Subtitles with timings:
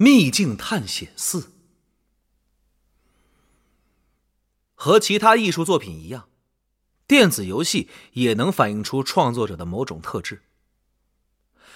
[0.00, 1.50] 秘境探险四
[4.76, 6.28] 和其他艺术作品一样，
[7.08, 10.42] 电子游戏也能反映出创作者的某种特质。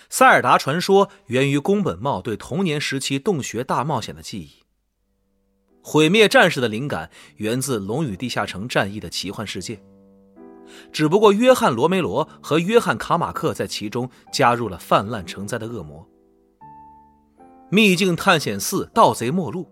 [0.08, 4.62] 塞尔达传说源于宫本茂对童年时期洞穴大冒险的记忆。
[5.82, 9.82] 毁灭战士的灵感源自《龙与地下城》战役的奇幻世界，
[10.92, 16.00] 只不过约翰·罗梅罗和约翰·卡马克在其中加入了泛滥成灾的恶魔。
[17.74, 19.64] 《秘境探险四：盗贼末路》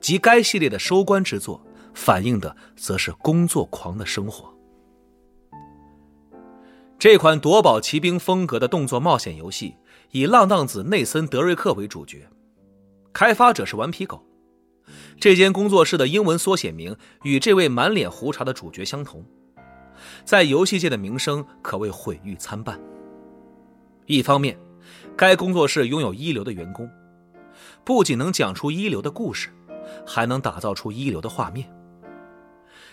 [0.00, 4.52] 及该系列的收官之作，反映的则是工作狂的生活。
[6.98, 9.76] 这款夺宝奇兵风格的动作冒险游戏，
[10.10, 12.28] 以浪荡子内森·德瑞克为主角，
[13.12, 14.26] 开发者是顽皮狗。
[15.20, 19.24] 这间工作室的英文缩写名与这位满脸胡茬的主角相同，
[20.24, 22.76] 在游戏界的名声可谓毁誉参半。
[24.06, 24.58] 一方面，
[25.16, 26.90] 该工作室拥有一流的员工。
[27.84, 29.50] 不仅能讲出一流的故事，
[30.06, 31.70] 还能打造出一流的画面。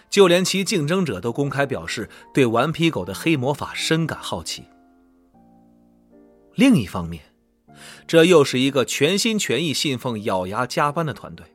[0.09, 4.63] 就连其竞争者都公开表示对顽皮狗的黑魔法深感好奇。
[6.55, 7.21] 另一方面，
[8.07, 11.45] 这又是一个全心全意信奉咬牙加班的团队。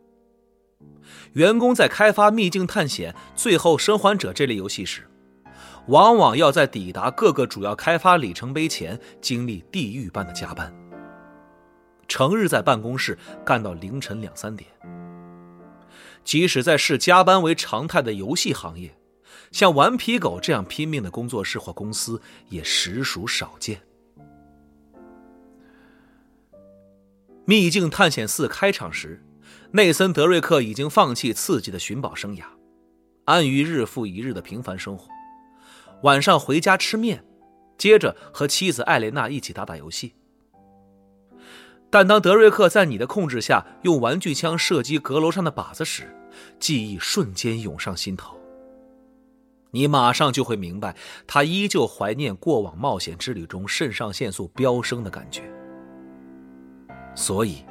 [1.33, 5.09] 员工在开发《秘境探险：最后生还者》这类游戏时，
[5.87, 10.73] 往往要在抵达各个主要开发里程碑前，经历地狱般的加班。
[12.13, 14.69] 成日在办公室干到凌晨两三点。
[16.23, 18.95] 即使在视加班为常态的游戏行业，
[19.51, 23.79] 像顽皮狗这样拼命的工作室或公司也实属少见。
[27.47, 29.25] 《秘境探险四》开场时，
[29.71, 32.45] 内森·德瑞克已经放弃刺激的寻宝生涯，
[33.25, 35.09] 安于日复一日的平凡生活。
[36.03, 37.25] 晚上回家吃面，
[37.79, 40.15] 接着和妻子艾莲娜一起打打游戏。
[41.93, 46.09] 但当德瑞克在你的控制下用玩具枪射击阁楼上的靶子时，
[46.59, 48.35] 记忆瞬间涌上心头。
[49.73, 55.43] 你马上就会明白，他依旧怀念过往冒险之旅中肾上腺素飙升的感觉。
[57.15, 57.63] 所以，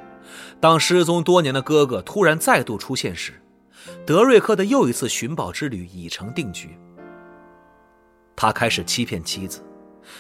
[0.59, 3.41] 当失踪多年的哥哥突然再度出现时，
[4.05, 6.77] 德瑞克的又一次寻宝之旅已成定局。
[8.35, 9.65] 他开始欺骗妻子，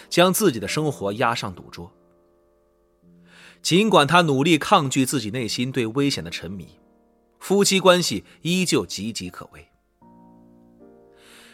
[0.09, 1.91] 将自己的生活押上赌桌。
[3.61, 6.67] 尽管他努力抗拒自己内心对危险的沉迷，
[7.39, 9.67] 夫妻关系依旧岌岌可危。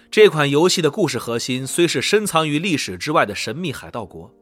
[0.10, 4.34] 这款游戏的故事核心虽是深藏于历史之外的神秘海盗国，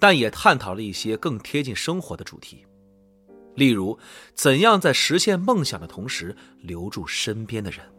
[0.00, 2.66] 但也探讨了一些更贴近生活的主题，
[3.54, 3.96] 例如
[4.34, 7.80] 怎样在实现梦想的同时留住身边的人。《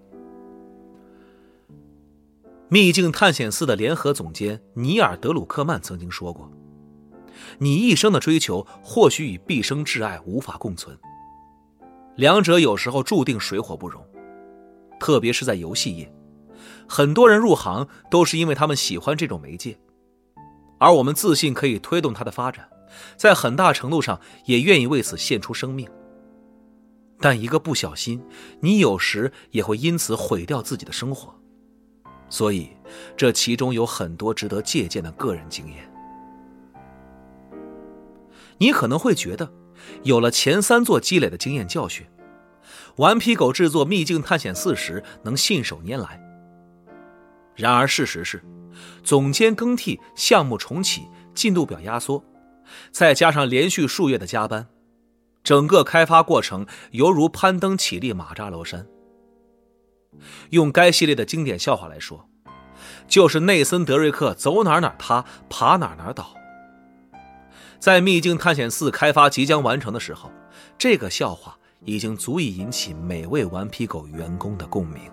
[2.68, 6.52] 秘境探险四》的联合总监尼尔·德鲁克曼曾经说过。
[7.60, 10.98] 你一生的追求或许与毕生挚爱无法共存，
[12.16, 14.06] 两者有时候注定水火不容。
[15.00, 16.14] 特别是在游戏业，
[16.88, 19.78] 很多人入行都是因为他们喜欢这种媒介，
[20.78, 22.68] 而我们自信可以推动它的发展，
[23.18, 25.88] 在很大程度上也愿意为此献出生命。
[27.20, 28.24] 但一个不小心，
[28.62, 31.34] 你有时也会因此毁掉自己的生活。
[32.30, 32.70] 所以，
[33.16, 35.95] 这其中有很多值得借鉴的个人经验。
[38.58, 39.52] 你可能会觉得，
[40.04, 42.06] 有了前三座积累的经验教训，
[42.98, 46.22] 顽皮狗制作《秘境探险四》时能信手拈来。
[47.56, 48.44] 然而事实是，
[49.04, 52.24] 总监更替、项目重启、进度表压缩，
[52.92, 54.68] 再加上连续数月的加班，
[55.44, 58.88] 整个开发过程犹如攀登乞力马扎罗山。
[60.52, 62.30] 用该系列的经典笑话来说，
[63.08, 66.34] 就是内森·德瑞克走哪哪塌，爬哪哪倒。
[67.86, 70.32] 在《秘境探险四》开发即将完成的时候，
[70.76, 75.04] 这个笑话已经足以引起每位顽皮狗员工的共鸣。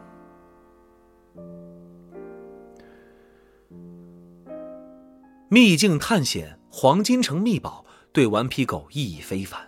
[5.50, 9.60] 秘境探险黄金城秘宝对顽皮狗意义非凡。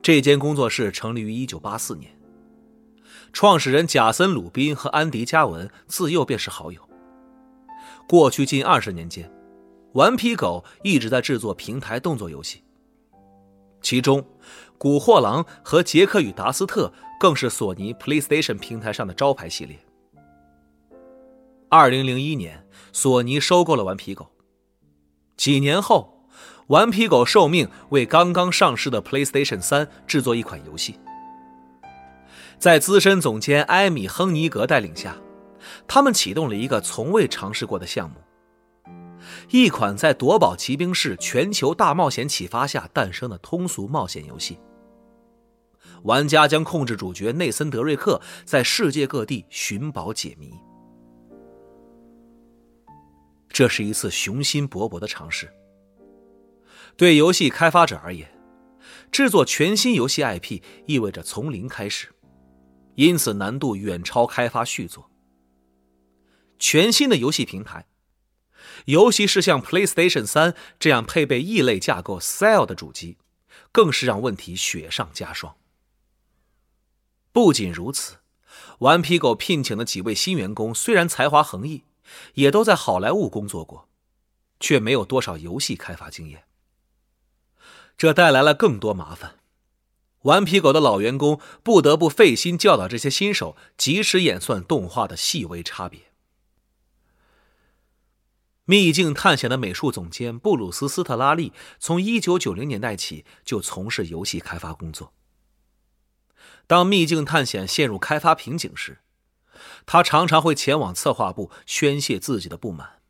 [0.00, 2.10] 这间工作室成立于一九八四年，
[3.34, 6.80] 创始人贾森·鲁宾和安迪·加文自幼便是好友。
[8.08, 9.30] 过去近二十年间。
[9.94, 12.62] 顽皮狗一直在制作平台动作游戏，
[13.82, 14.22] 其中
[14.78, 16.88] 《古惑狼》和《杰克与达斯特》
[17.20, 19.78] 更是索尼 PlayStation 平台上的招牌系列。
[21.68, 24.30] 二零零一年，索尼收购了顽皮狗，
[25.36, 26.26] 几年后，
[26.68, 30.98] 顽皮狗受命为刚刚上市的 PlayStation 三制作一款游戏。
[32.58, 35.18] 在资深总监埃米·亨尼格带领下，
[35.86, 38.16] 他们启动了一个从未尝试过的项目。
[39.50, 44.58] 一款在夺宝奇兵式全球大冒险启发下诞生的通俗冒险游戏。
[46.04, 50.52] 玩家将控制主角内森·德瑞克在世界各地寻宝解谜。
[53.48, 55.52] 这是一次雄心勃勃的尝试。
[56.96, 58.28] 对游戏开发者而言，
[59.10, 62.08] 制作全新游戏 IP 意味着从零开始，
[62.96, 65.10] 因此难度远超开发续作。
[66.58, 67.86] 全新的游戏平台，
[68.86, 73.18] 尤其是像 PlayStation 3这样配备异类架构 Cell 的主机，
[73.70, 75.56] 更是让问题雪上加霜。
[77.32, 78.16] 不仅如此，
[78.80, 81.84] 顽皮狗聘请的几位新员工虽然才华横溢，
[82.34, 83.88] 也都在好莱坞工作过，
[84.60, 86.44] 却没有多少游戏开发经验。
[87.96, 89.36] 这带来了更多麻烦。
[90.22, 96.11] 顽皮狗的老员工不得不费心教导这些新手，及时演算动画的细微差别。
[98.64, 105.12] 秘境探险的美术总监布鲁斯·斯特拉利从1990年代起就从事游戏开发工作。
[106.68, 109.00] 当秘境探险陷入开发瓶颈时，
[109.84, 113.00] 他常常会前往策划部宣泄自己的不满。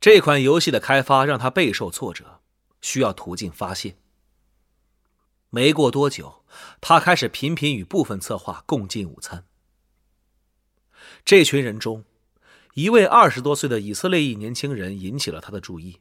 [0.00, 2.40] 这款游戏的开发让他备受挫折，
[2.80, 3.96] 需要途径发泄。
[5.48, 6.44] 没过多久，
[6.80, 9.46] 他开始频频与部分策划共进午餐。
[11.24, 12.04] 这群人中，
[12.74, 16.00] 一位二十多岁的以色列裔年轻人引起了他的注意，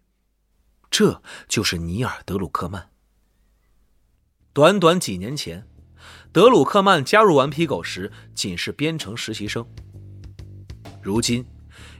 [0.90, 2.90] 这就是尼尔·德鲁克曼。
[4.54, 5.68] 短短几年前。
[6.32, 9.68] 德鲁克曼加入顽皮狗时仅是编程实习生，
[11.02, 11.46] 如今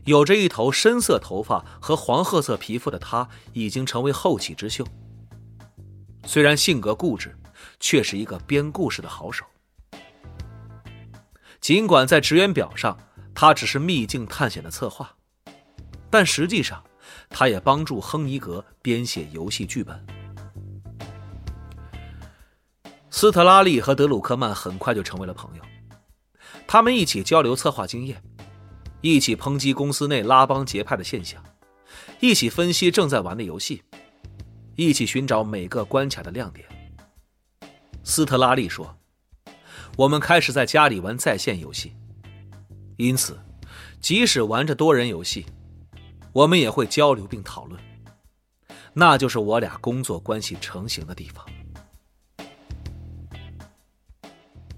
[0.06, 4.88] 有着一头深色头发和黄褐色皮肤的他，已经成为后起之秀。
[6.26, 7.38] 虽然性格固执，
[7.80, 9.46] 却是一个编故事的好手。
[11.60, 12.98] 尽管在职员表上
[13.34, 15.16] 他只是秘境探险的策划，
[16.10, 16.84] 但实际上
[17.30, 20.06] 他也帮助亨尼格编写游戏剧本。
[23.10, 25.64] 斯特拉利和德鲁克曼很快就成为了朋友，
[26.66, 28.22] 他们一起交流策划经验，
[29.02, 31.44] 一起抨击公司内拉帮结派的现象，
[32.20, 33.84] 一起分析正在玩的游戏，
[34.76, 36.66] 一起寻找每个关卡的亮点。
[38.04, 38.98] 斯特拉利说
[39.98, 41.94] ：“我们开始在家里玩在线游戏，
[43.02, 43.40] 因此，
[44.00, 45.48] 即使玩着多人游戏，
[46.32, 47.82] 我们也会交流并讨论，
[48.94, 51.44] 那就是我俩工作关系成型的地方。”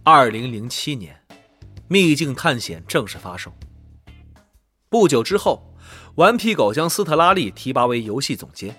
[0.03, 1.19] 二零零七年，
[1.87, 3.51] 《秘境探险》正式发售。
[4.89, 5.75] 不久之后，
[6.15, 8.75] 顽皮狗将斯特拉利提拔为游戏总监。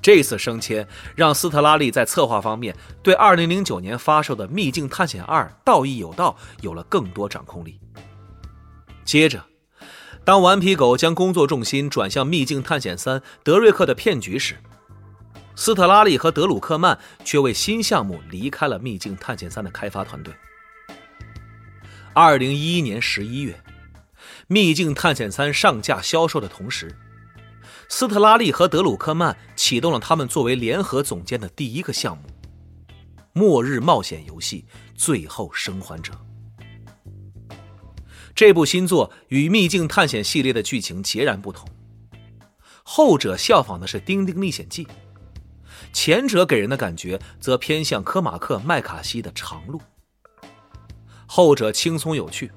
[0.00, 7.78] 这次升迁让斯特拉利在策划方面对二零零九年发售的《秘境探险二：道义有道》有了更多掌控力。
[9.08, 9.42] 接着，
[10.22, 14.56] 当顽皮狗将工作重心转向《秘境探险三：德瑞克的骗局》时，
[15.56, 20.34] 斯特拉利和德鲁克曼却为新项目离开了《秘境探险三》的开发团队。
[22.12, 23.58] 二零一一年十一月，
[24.46, 26.94] 《秘境探险三》上架销售的同时，
[27.88, 32.24] 斯特拉利和德鲁克曼启动了他们作为联合总监的第一个项目——
[33.32, 36.12] 末日冒险游戏《最后生还者》。
[38.38, 41.68] 这部新作与《秘境探险》系列的剧情截然不同，
[42.84, 44.84] 后者效仿的是《丁丁历险记》。
[45.92, 49.80] 前者给人的感觉则偏向科马克·麦卡锡的《长路》，
[51.26, 52.52] 后者轻松有趣，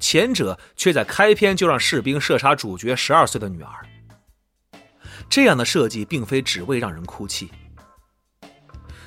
[0.00, 3.86] 前者却在开篇就让士兵射杀主角十二岁的女儿。
[5.28, 7.48] 这样的设计并非只为让人哭泣。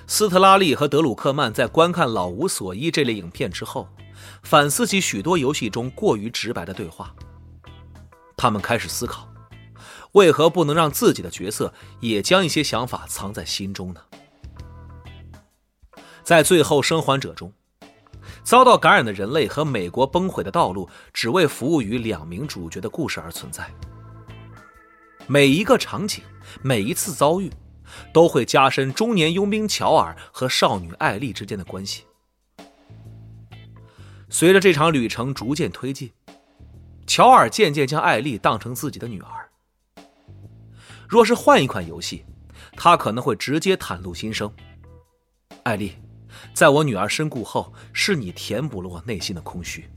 [0.07, 3.89] 斯特拉利和德鲁克曼在观看《老无所依》这类影片之后，
[4.43, 7.13] 反思起许多游戏中过于直白的对话，
[8.35, 9.27] 他们开始思考。
[10.13, 14.01] 为何不能让自己的角色也将一些想法藏在心中呢？
[16.23, 17.51] 在最后生还者中，
[18.43, 23.69] 遭到感染的人类和美国崩毁的道路，只为服务于两名主角的故事而存在。
[25.25, 26.23] 每一个场景，
[26.61, 27.51] 每一次遭遇，
[28.13, 32.03] 都会加深中年佣兵乔尔和少女艾丽之间的关系。
[34.33, 36.11] 随着这场旅程逐渐推进，
[37.05, 39.47] 乔尔渐渐将艾丽当成自己的女儿。
[41.07, 42.25] 若是换一款游戏，
[42.75, 44.51] 他可能会直接袒露心声
[45.61, 45.97] ：“艾丽，
[46.51, 49.87] 在我女儿身故后，是你填补了我内心的空虚。”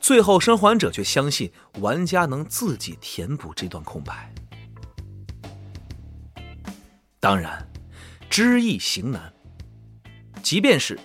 [0.00, 4.32] 最后，生还者却相信玩家能自己填补这段空白。
[7.18, 7.68] 当然，
[8.30, 9.34] 知易行难，
[10.40, 10.96] 即便是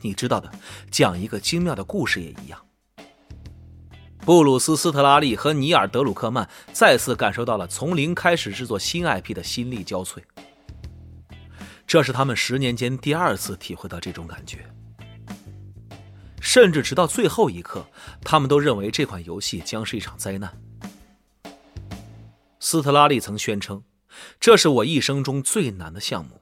[0.00, 0.50] 你知道的，
[0.90, 2.58] 讲一个精妙的故事也一样。
[4.24, 10.18] 布鲁斯·斯特拉利和尼尔·德鲁克曼再次感受到了从零开始制作新 IP 的心力交瘁。
[11.86, 14.64] 这是他们十年间第二次体会到这种感觉，
[16.40, 17.84] 甚至直到最后一刻，
[18.22, 20.60] 他们都认为这款游戏将是一场灾难。
[22.60, 23.82] 斯特拉利曾宣称
[24.38, 26.39] ：“这是我一生中最难的项目。”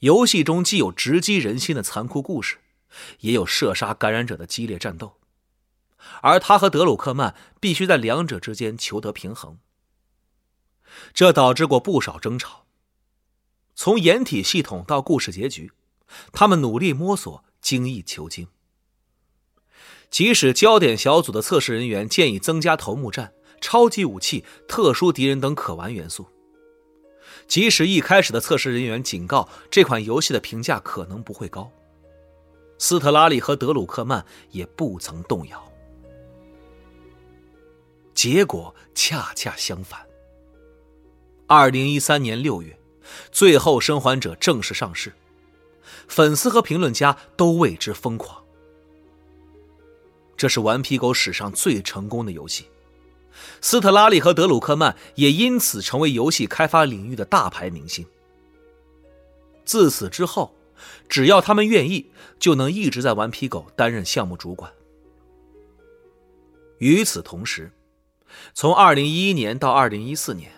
[0.00, 2.58] 游戏中既有直击人心的残酷故事，
[3.20, 5.18] 也有射杀感染者的激烈战斗，
[6.22, 9.58] 而他和德鲁克曼必须在两者之间求得平衡，
[11.14, 12.66] 这导致过不少争吵。
[13.74, 15.72] 从掩体系统到故事结局，
[16.32, 18.48] 他们努力摸索，精益求精。
[20.10, 26.28] 即使焦点小组的测试人员建议增加头目战、超级武器、特殊敌人等可玩元素，
[27.46, 31.70] 即使一开始的测试人员警告这款游戏的评价可能不会高，
[32.78, 35.72] 斯特拉利和德鲁克曼也不曾动摇。
[38.14, 40.00] 结果恰恰相反。
[41.46, 42.76] 二零一三年六月。
[43.30, 45.12] 最后生还者正式上市，
[46.08, 48.42] 粉丝和评论家都为之疯狂。
[50.36, 52.66] 这是顽皮狗史上最成功的游戏，
[53.60, 58.06] 斯特拉利和德鲁克曼也因此成为游戏开发领域的大牌明星。
[59.64, 60.54] 自此之后，
[61.08, 64.72] 只要他们愿意，就能一直在顽皮狗担任项目主管。
[66.78, 67.72] 与此同时，
[68.54, 70.52] 从2011年到2014年。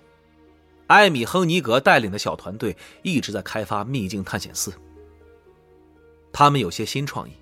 [0.89, 4.71] 艾米·亨尼格带领的小团队一直在开发《秘境探险四》。
[6.33, 7.33] 他们有些新创意，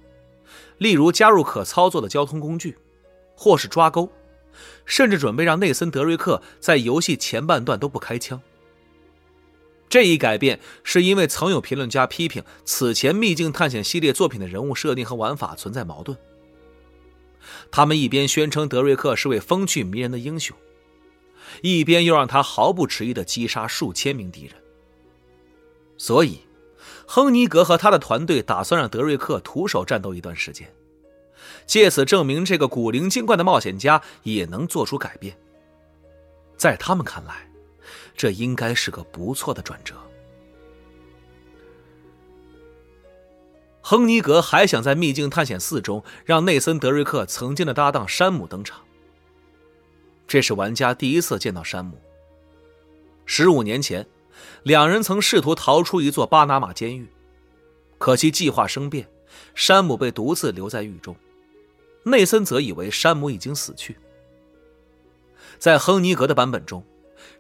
[0.79, 2.77] 例如加入可操作的交通工具，
[3.37, 4.11] 或是抓钩，
[4.85, 8.41] 甚至准备让内森·德瑞克在游戏前半段都不开枪。
[9.89, 16.17] 这一改变是因为曾有评论家批评此前《秘境探险》系列作品的人物设定和玩法存在矛盾。
[17.71, 20.57] 他们一边宣称德瑞克是位风趣迷人的英雄。
[21.63, 24.53] 一边又让他毫不迟疑地击杀数千名敌人，
[25.97, 26.41] 所以，
[27.07, 30.71] 亨尼格和他的团队打算让德瑞克徒手战斗一段时间，
[31.67, 35.37] 借此证明这个古灵精怪的冒险家也能做出改变。
[36.57, 37.51] 在他们看来，
[38.17, 39.95] 这应该是个不错的转折。
[43.83, 48.81] 亨尼格还想在《秘境探险四》中让内森·德瑞克曾经的搭档山姆登场。
[50.27, 51.97] 这是玩家第一次见到山姆。
[53.27, 54.05] 十五年前，
[54.65, 57.07] 两人曾试图逃出一座巴拿马监狱，
[57.99, 59.09] 可惜计划生变，
[59.55, 61.15] 山姆被独自留在狱中。
[62.07, 63.97] 内森则以为山姆已经死去。
[65.59, 66.85] 在亨尼格的版本中，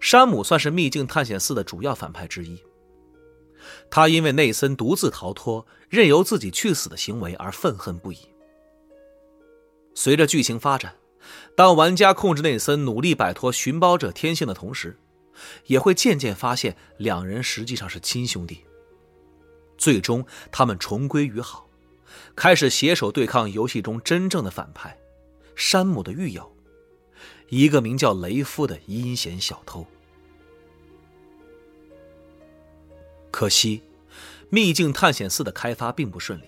[0.01, 2.61] 山姆算是《秘境探险四》的主要反派之一。
[3.89, 8.19] 他因为内森独自逃脱、任由自己去死的行为而愤恨不已。
[9.95, 10.95] 随着剧情发展。
[11.57, 14.97] 当玩家控制内森努力摆脱寻宝者天性的同时，
[15.65, 18.65] 也会渐渐发现两人实际上是亲兄弟。
[19.77, 21.66] 最终，他们重归于好，
[22.37, 24.97] 开始携手对抗游戏中真正的反派——
[25.57, 26.55] 山姆的狱友，
[27.49, 29.87] 一个名叫雷夫的阴险小偷。
[33.31, 33.83] 可惜，
[34.51, 36.45] 《秘境探险四》的开发并不顺利。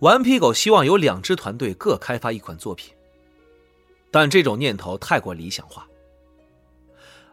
[0.00, 2.92] 顽皮狗希望有两支团队各开发一款作品。
[4.10, 5.88] 但这种念头太过理想化。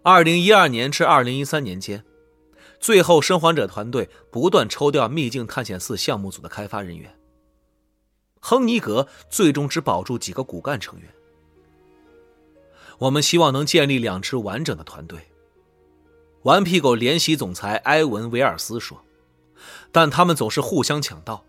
[0.02, 2.04] 二零一二年至二零一三年间，
[2.82, 7.16] 最后生还者团队不断抽调秘境探险四项目组的开发人员。
[8.40, 11.08] 亨尼格最终只保住几个骨干成员。
[12.98, 15.20] 我们希望能建立两支完整的团队。
[16.42, 19.00] 顽皮狗联席总裁埃文·维尔斯说
[19.94, 21.46] ：“但他们总是互相抢道。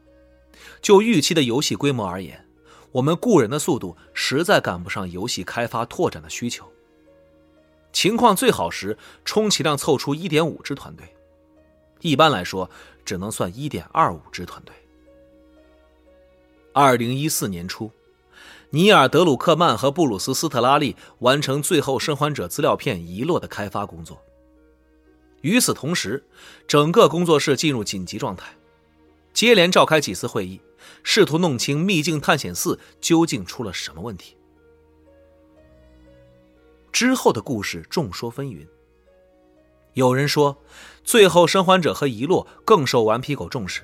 [0.83, 2.47] 就预期的游戏规模而言。”
[2.93, 6.71] 我们雇人的速度实在赶不上游戏开发拓展的需求。
[7.91, 11.07] 情况最好时，充其量凑出一点五支团队；
[12.03, 12.69] 一般来说，
[13.05, 14.75] 只能算一点二五支团队。
[16.75, 17.91] 二零一四年初，
[18.71, 24.21] 尼尔·德鲁克曼和布鲁斯·斯特拉利完成《最后生还者》资料片遗落的开发工作。
[25.41, 26.25] 与此同时，
[26.67, 28.55] 整个工作室进入紧急状态，
[29.33, 30.61] 接连召开几次会议。
[31.05, 34.37] 试图弄清《秘境探险四》究竟出了什么问题。
[36.91, 38.67] 之后的故事众说纷纭。
[39.95, 40.57] 有人说，
[41.05, 43.83] 最后生还者和遗落更受顽皮狗重视，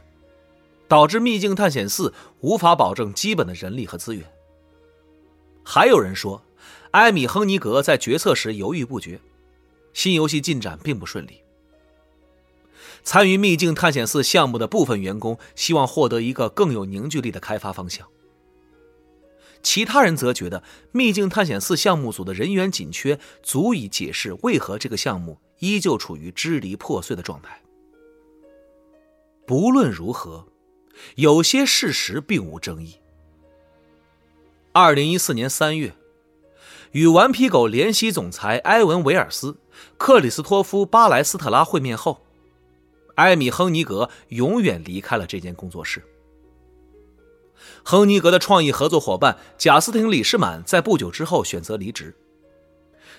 [0.87, 2.09] 导致《秘境探险四》
[2.41, 4.25] 无法保证基本的人力和资源。
[5.63, 6.43] 还有人说，
[6.93, 9.21] 艾米·亨尼格在决策时犹豫不决，
[9.93, 11.43] 新游戏进展并不顺利。
[13.05, 18.07] 参与《秘境探险四》项目的部分员工希望获得一个更有凝聚力的开发方向。
[19.63, 20.63] 其他人则觉得
[20.93, 27.61] 秘境探险四项目组的人员紧缺，足以解释为何这个项目依旧处于支离破碎的状态。
[29.47, 30.47] 不论如何，
[31.17, 32.97] 有些事实并无争议。
[34.73, 35.95] 二零一四年三月，
[36.93, 39.57] 与顽皮狗联席总裁埃文·维尔斯、
[39.97, 42.25] 克里斯托夫·巴莱斯特拉会面后，
[43.17, 46.03] 埃米·亨尼格永远离开了这间工作室。
[47.83, 52.15] 亨尼格的创意合作伙伴贾斯汀·李士满在不久之后选择离职，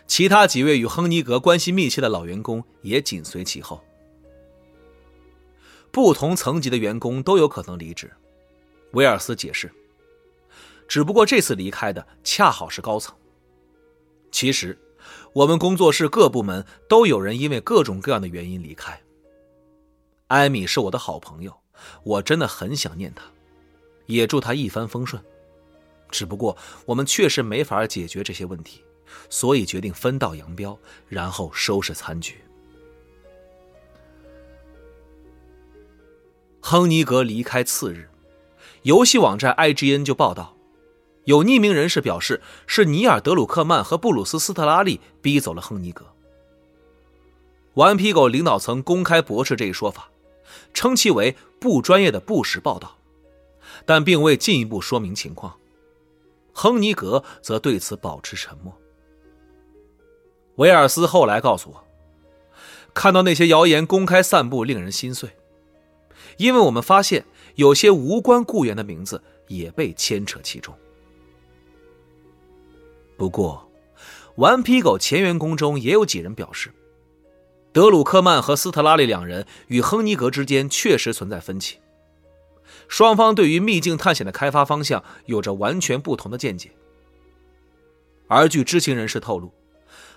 [0.09, 3.79] 其他几位与亨尼格关系密切的老员工也紧随其后。
[5.91, 8.11] 不同层级的员工都有可能离职，
[8.93, 9.71] 威尔斯解释。
[10.87, 13.15] 只不过这次离开的恰好是高层。
[14.31, 14.75] 其实，
[15.31, 18.99] 我们工作室各部门都有人因为各种各样的原因离开。
[20.25, 21.55] 艾米是我的好朋友，
[22.03, 23.23] 我真的很想念他。
[24.07, 25.23] 也祝他一帆风顺。
[26.09, 28.83] 只不过我们确实没法解决这些问题，
[29.29, 32.35] 所以决定分道扬镳，然后收拾残局。
[36.61, 38.09] 亨尼格离开次日，
[38.83, 40.55] 游戏网站 IGN 就报道，
[41.23, 46.05] 有匿名人士表示是尼尔·德鲁克曼和布鲁斯·斯特拉利逼走了亨尼格。
[47.75, 50.11] 顽皮狗领导层公开驳斥这一说法，
[50.73, 52.97] 称其为不专业的不实报道。
[53.85, 55.55] 但并未进一步说明情况，
[56.51, 58.77] 亨尼格则对此保持沉默。
[60.59, 61.83] 维尔斯后来告诉我，
[62.93, 65.29] 看到那些谣言公开散布，令人心碎，
[66.35, 67.23] 因为我们发现
[67.55, 70.75] 有些无关雇员的名字也被牵扯其中。
[73.15, 73.71] 不过，
[74.35, 76.73] 顽皮狗前员工中也有几人表示，
[77.71, 81.77] 德鲁克曼和斯特拉利两人与亨尼格之间确实存在分歧。
[82.89, 86.69] 双方对于秘境探险的开发方向有着完全不同的见解。
[88.27, 89.53] 而据知情人士透露，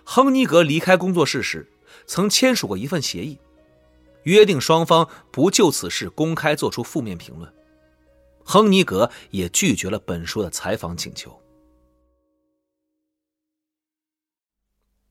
[0.05, 1.71] 亨尼格离开工作室时
[2.07, 3.39] 曾签署过一份协议，
[4.25, 7.53] 约定双方不就此事公开做出负面评论。
[8.45, 11.41] 亨尼格也拒绝了本书的采访请求。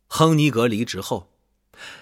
[0.07, 1.27] 亨尼格离职后。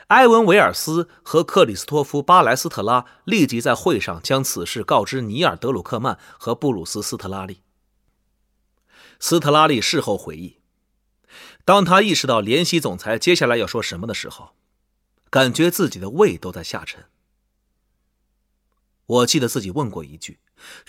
[0.08, 7.62] 埃文·维尔斯和克里斯托夫·巴莱斯特拉立即在会上将此事告知尼尔·德鲁克曼和布鲁斯·斯特拉利。
[9.22, 10.59] 斯特拉利事后回忆，
[11.70, 14.56] 当他意识到联席总裁接下来要说什么的时候，
[15.30, 17.06] 感觉自己的胃都在下沉。
[19.06, 20.40] 我记得自己问过一句：“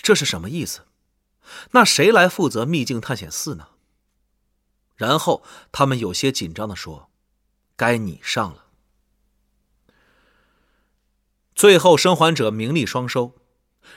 [0.00, 0.86] 这是什么意思？
[1.72, 3.68] 那谁来负责秘境探险四呢？”
[4.96, 7.10] 然后他们有些紧张地说
[7.76, 8.64] ：“该你上了。”
[11.54, 13.34] 最后，生还者名利双收，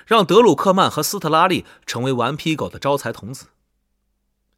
[0.06, 3.52] 让德鲁克曼和斯特拉利成为顽皮狗的招财童子。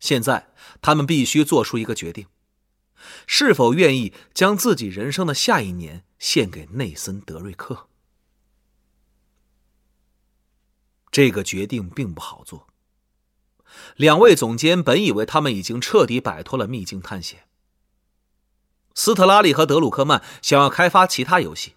[0.06, 2.28] 现在，他们必须做出一个决定：
[3.26, 7.88] 是否愿意将自己人生的下一年献给内森·德瑞克？
[11.10, 12.68] 这个决定并不好做。
[13.96, 17.48] 两位总监本以为他们已经彻底摆脱了秘境探险。
[18.94, 21.74] 斯特拉利和德鲁克曼想要开发其他游戏。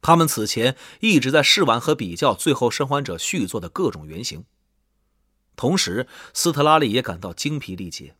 [0.00, 4.46] 他们此前一直在试玩和比较《最后生还者》续作的各种原型，
[5.58, 8.16] 同时斯特拉利也感到精疲力竭。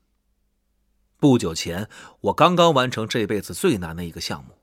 [1.18, 1.88] 不久前，
[2.22, 4.58] 我刚刚完成这辈子最难的一个项目，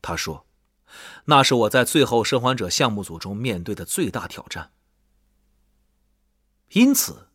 [0.00, 0.46] 他说
[1.26, 4.70] ：“那是我在《最后生还者》项目组中面对的最大挑战。”
[6.70, 7.30] 因此，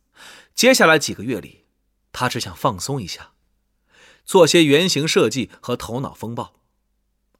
[0.54, 1.66] 接下来几个月里，
[2.10, 3.34] 他只想放松一下，
[4.24, 6.54] 做些原型设计和头脑风暴。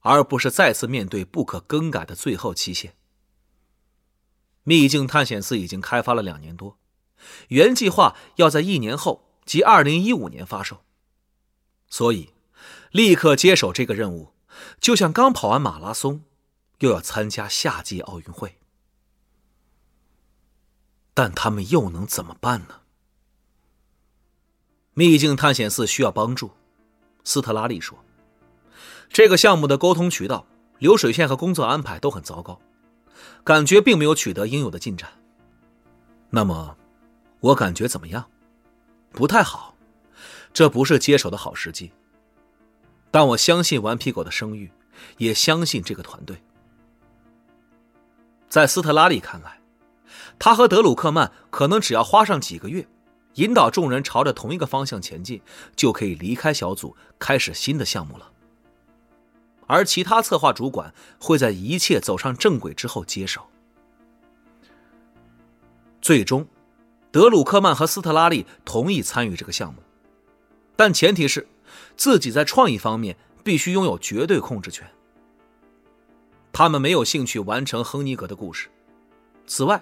[0.01, 2.95] 而不是再次面对不可更改的最后期限。
[4.63, 6.79] 秘境探险四已经开发了两年多，
[7.49, 10.85] 原计划要在一年后，即二零一五年发售。
[11.89, 12.31] 所以，
[12.91, 14.33] 立刻接手这个任务，
[14.81, 16.25] 就像刚跑完马拉松，
[16.81, 18.59] 又要参加夏季奥运会。
[21.13, 22.81] 但他们又能怎么办呢？
[24.95, 26.53] 秘境探险四需要帮助，
[27.23, 27.99] 斯特拉利说。
[29.09, 30.45] 这个项目的沟通渠道、
[30.79, 32.61] 流水线和工作安排都很糟糕，
[33.45, 35.09] 感觉并没有取得应有的进展。
[36.31, 36.77] 那么，
[37.45, 38.31] 我感觉怎么样？
[39.13, 39.77] 不太好，
[40.55, 41.93] 这不是接手的好时机。
[43.11, 44.73] 但我相信顽皮狗的声誉，
[45.19, 46.43] 也相信这个团队。
[48.49, 49.61] 在斯特拉利看来，
[50.39, 52.89] 他和德鲁克曼可能只要花上几个月，
[53.35, 55.43] 引导众人朝着同一个方向前进，
[55.77, 58.33] 就可以离开小组，开始新的项目了。
[59.67, 63.47] 而其他策划主管会在一切走上正轨之后接手。
[66.01, 66.47] 最终，
[67.15, 69.81] 德鲁克曼和斯特拉利同意参与这个项目，
[70.75, 71.47] 但前提是
[71.97, 74.85] 自己在创意方面必须拥有绝对控制权。
[76.53, 78.69] 他们没有兴趣完成亨尼格的故事。
[79.47, 79.81] 此外，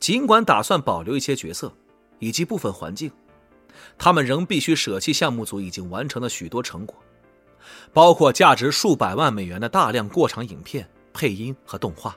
[0.00, 1.72] 尽管打算保留一些角色
[2.18, 3.12] 以及部分环境，
[3.96, 6.96] 他们仍必须舍弃项目组已经完成的许多成果，
[7.92, 12.16] 包括价值数百万美元的大量过场影片、配音和动画。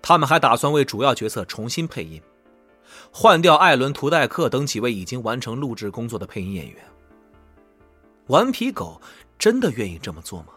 [0.00, 2.22] 他们还打算为主要角色重新配音，
[3.16, 6.84] 换掉艾伦·图代克等几位已经完成录制工作的配音演员。
[8.26, 9.00] 顽皮狗
[9.38, 10.48] 真的愿意这么做吗？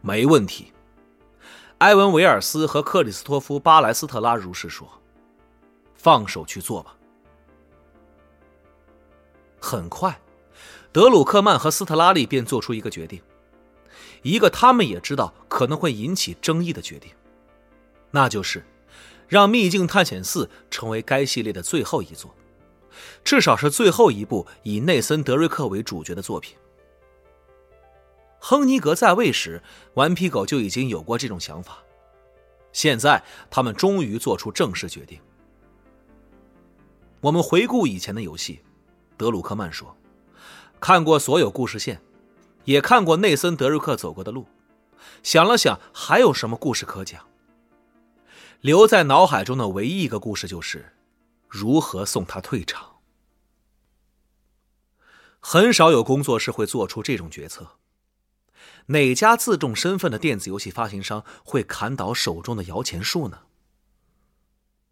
[0.00, 0.72] 没问题。
[1.78, 4.88] 埃文·维尔斯和克里斯托夫·巴莱斯特拉如是说
[5.96, 6.96] ：“放手去做吧。”
[9.60, 10.18] 很快，
[10.92, 13.20] 德鲁克曼和斯特拉利便做出一个决定，
[14.22, 17.12] 一个他们也知道可能会引起争议的决定，
[18.10, 18.64] 那就是
[19.28, 22.34] 让《秘境探险四》成为该系列的最后一作，
[23.24, 26.56] 至少是最后一部以内森·德瑞克为主角的作品。
[28.38, 29.60] 亨尼格在位时，
[29.94, 31.78] 顽皮狗就已经有过这种想法。
[32.72, 35.18] 现在，他们终于做出正式决定。
[37.20, 38.60] 我们回顾以前的游戏，
[39.16, 39.96] 德鲁克曼说
[40.78, 42.00] ：“看过所有故事线，
[42.64, 44.46] 也看过内森·德瑞克走过的路，
[45.22, 47.26] 想了想，还有什么故事可讲？
[48.66, 50.96] 留在脑海中的唯一一个故事就是
[51.48, 52.96] 如何送他退场。
[55.38, 57.78] 很少有工作室会做出这种决策。”
[58.86, 63.42] 哪家自重身份的电子游戏发行商会砍倒手中的摇钱树呢？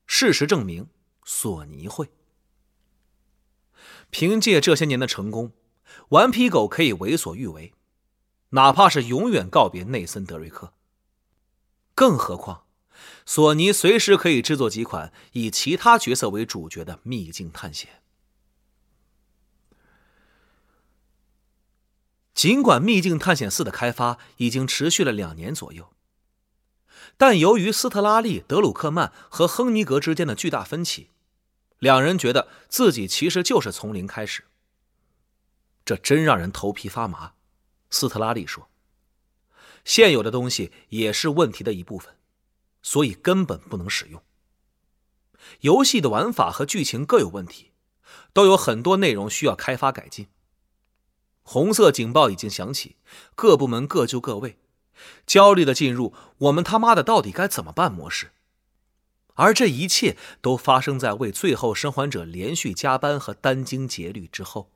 [0.07, 0.89] 事实证明，
[1.25, 2.13] 索尼会。
[4.11, 5.51] 凭借这些年的成功，
[6.11, 7.75] 顽皮狗可以为所欲为，
[8.51, 10.75] 哪怕是永远告别内森·德瑞克。
[11.97, 12.64] 更何况，
[13.27, 18.03] 索尼随时可以制作几款以其他角色为主角的秘境探险。
[22.35, 25.93] 尽管《秘境探险四》的开发已经持续了两年左右，
[27.17, 31.11] 但由于斯特拉利、德鲁克曼和亨尼格之间的巨大分歧，
[31.79, 34.45] 两人觉得自己其实就是从零开始。
[35.85, 37.35] 这真让人头皮发麻。
[37.89, 38.69] 斯特拉利说
[39.85, 42.17] ：“现有的东西也是问题的一部分，
[42.85, 44.23] 所以根本不能使用。
[45.63, 47.73] 游戏的玩法和剧情各有问题，
[48.33, 50.29] 都有很多内容需要开发改进。”
[51.43, 52.97] 红色警报已经响起，
[53.35, 54.59] 各部门各就各位，
[55.27, 58.31] 焦虑的进入“我们他妈的到底该怎么办”模式。
[59.35, 64.71] 而这一切都发生在为最后生还者连续加班和殚精竭虑之后。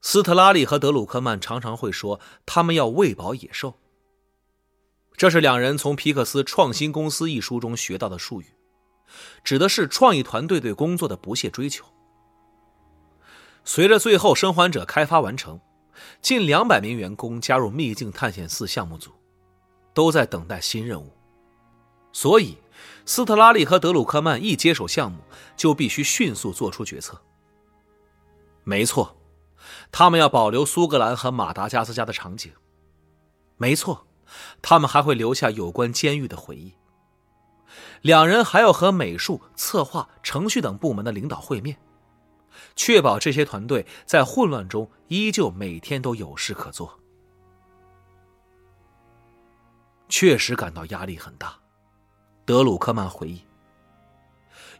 [0.00, 3.78] 斯特拉利和德鲁克曼常常会说他们要喂饱野兽，
[5.16, 8.46] 这是两人从皮克斯《创新公司》一书中学到的术语，
[9.42, 11.86] 指的是创意团队对工作的不懈追求。
[13.64, 15.58] 随着《最后生还者》开发完成，
[16.20, 19.10] 近两百名员工加入《秘境探险四》项目组，
[19.94, 21.10] 都在等待新任务。
[22.12, 22.58] 所以，
[23.06, 25.18] 斯特拉利和德鲁克曼一接手项目，
[25.56, 27.20] 就必须迅速做出决策。
[28.64, 29.16] 没错，
[29.90, 32.52] 他们要保留苏格兰和马达加斯加的场景。
[33.56, 34.05] 没错，
[34.62, 36.74] 他们还会留下有关监狱的回忆。
[38.02, 41.76] 两人还要和美术、策划、程序等部门的领导会面。
[42.74, 46.98] 确保这些团队在混乱中依旧每天都有事可做，
[50.08, 51.54] 确实感到压力很大。
[52.44, 53.44] 德鲁克曼回忆：“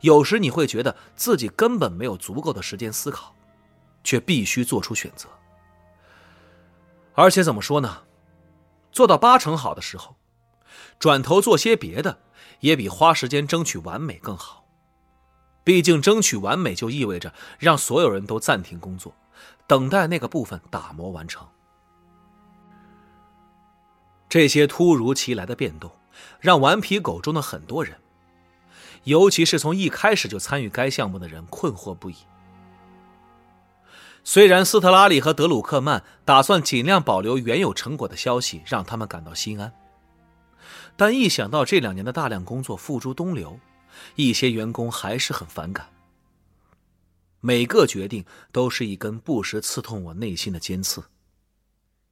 [0.02, 3.34] 有时你会觉得自己根本没有足够的时间思考，
[4.04, 5.28] 却必须做出选择。
[7.14, 8.05] 而且怎么说呢？
[8.96, 10.16] 做到八成好的时候，
[10.98, 12.18] 转头做些别的，
[12.60, 14.64] 也比花时间争取完美更好。”
[15.62, 19.14] 毕竟，争取完美就意味着让所有人都暂停工作，
[19.66, 21.46] 等待那个部分打磨完成。
[24.30, 25.90] 这些突如其来的变动，
[26.40, 27.98] 让顽皮狗中的很多人，
[29.04, 32.16] 尤其是从一开始就参与该项目的人，困惑不已。
[34.28, 39.72] 虽然斯特拉里和德鲁克曼打算尽量保留原有成果的消息，让他们感到心安，
[40.96, 43.60] 但一想到这两年的大量工作付诸东流，
[44.16, 45.90] 一些员工还是很反感，
[47.38, 51.04] 每个决定都是一根不时刺痛我内心的尖刺。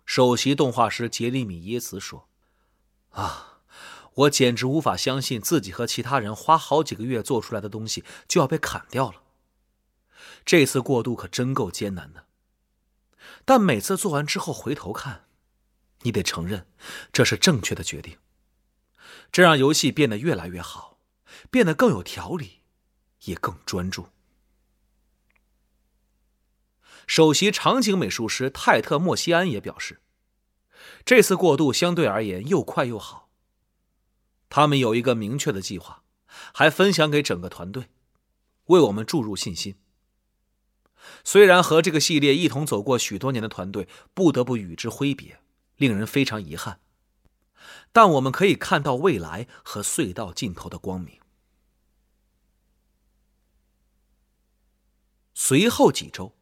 [0.07, 2.29] 首席动画师杰里米耶茨说
[3.11, 3.59] ：“啊，
[4.15, 9.24] 我简直无法相信自己和其他人花好几个月做出来的东西就要被砍掉了。
[10.45, 12.27] 这次过渡可真够艰难的，
[13.45, 15.27] 但每次做完之后回头看，
[16.03, 16.67] 你得承认
[17.13, 18.19] 这是正确的决定。
[19.33, 21.01] 这让游戏变得越来越好，
[21.51, 22.61] 变得更有条理，
[23.25, 24.09] 也更专注。
[27.07, 30.01] 首席场景美术师泰特·莫西安也表示，
[31.05, 33.31] 这次过渡相对而言又快又好。
[34.49, 36.05] 他们有一个明确的计划，
[36.53, 37.89] 还分享给整个团队，
[38.67, 39.77] 为我们注入信心。
[41.25, 45.41] 虽然和这个系列一同走过许多年的团队不得不与之挥别，
[45.77, 46.81] 令人非常遗憾，
[47.93, 51.19] 但我们可以看到未来和隧道尽头的光明。
[55.35, 56.35] 随后几周，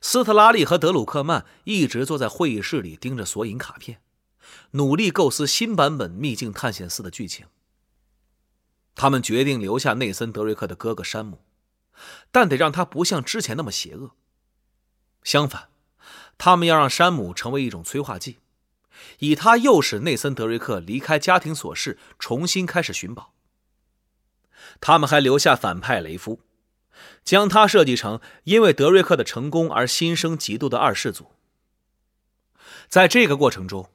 [0.00, 4.00] 斯特拉利和德鲁克曼一直坐在会议室里盯着索引卡片，
[4.72, 7.46] 努力构思新版本《秘境探险四》的剧情。
[8.94, 11.44] 他们决定留下内森·德瑞克的哥哥山姆。
[12.30, 14.12] 但得让他不像之前那么邪恶。
[15.22, 15.68] 相反，
[16.36, 18.38] 他们要让山姆成为一种催化剂，
[19.18, 23.32] 以他诱使内森·德瑞克离开家庭琐事，重新开始寻宝。
[24.80, 26.40] 他们还留下反派雷夫，
[27.24, 31.32] 将他设计成因为德瑞克的成功而心生嫉妒的二世祖。
[32.88, 33.90] 在这个过程中，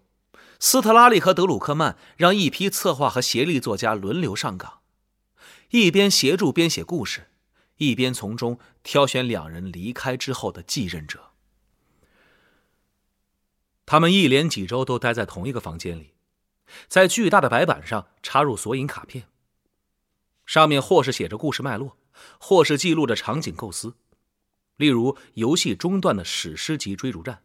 [0.59, 4.79] 斯特拉利和德鲁克曼让一批策划和协力作家轮流上岗，
[5.69, 7.27] 一边协助编写故事。
[7.77, 11.31] 一边从中挑选两人离开之后的继任者。
[13.85, 16.13] 他们一连几周都待在同一个房间里，
[16.87, 19.29] 在巨大的白板上插入索引卡片，
[20.45, 21.97] 上面或是写着故事脉络，
[22.39, 23.95] 或是记录着场景构思，
[24.75, 27.41] 例如游戏中段的史诗级追逐战。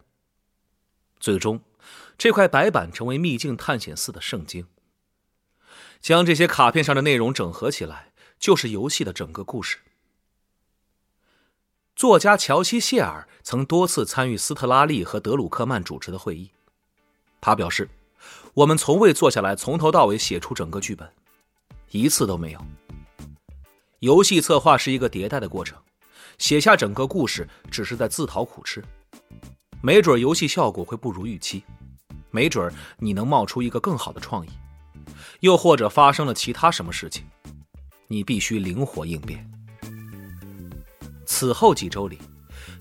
[1.20, 1.62] 最终，
[2.18, 4.66] 这块白板成为《秘境探险四》的圣经。
[6.00, 9.78] 将这些卡片上的内容整合起来，就是游戏的整个故事。
[11.94, 16.50] 作家乔西·谢尔曾多次参与斯特拉利和德鲁克曼主持的会议。
[17.40, 17.88] 他表示
[18.54, 21.08] ：“我们从未坐下来从头到尾写出整个剧本，
[21.90, 22.60] 一次都没有。
[24.00, 25.78] 游戏策划是一个迭代的过程，
[26.38, 28.82] 写下整个故事只是在自讨苦吃。
[29.82, 31.62] 没准游戏效果会不如预期，
[32.30, 34.50] 没准你能冒出一个更好的创意，
[35.40, 37.24] 又或者发生了其他什么事情，
[38.08, 39.48] 你必须灵活应变。”
[41.32, 42.18] 此后几周里，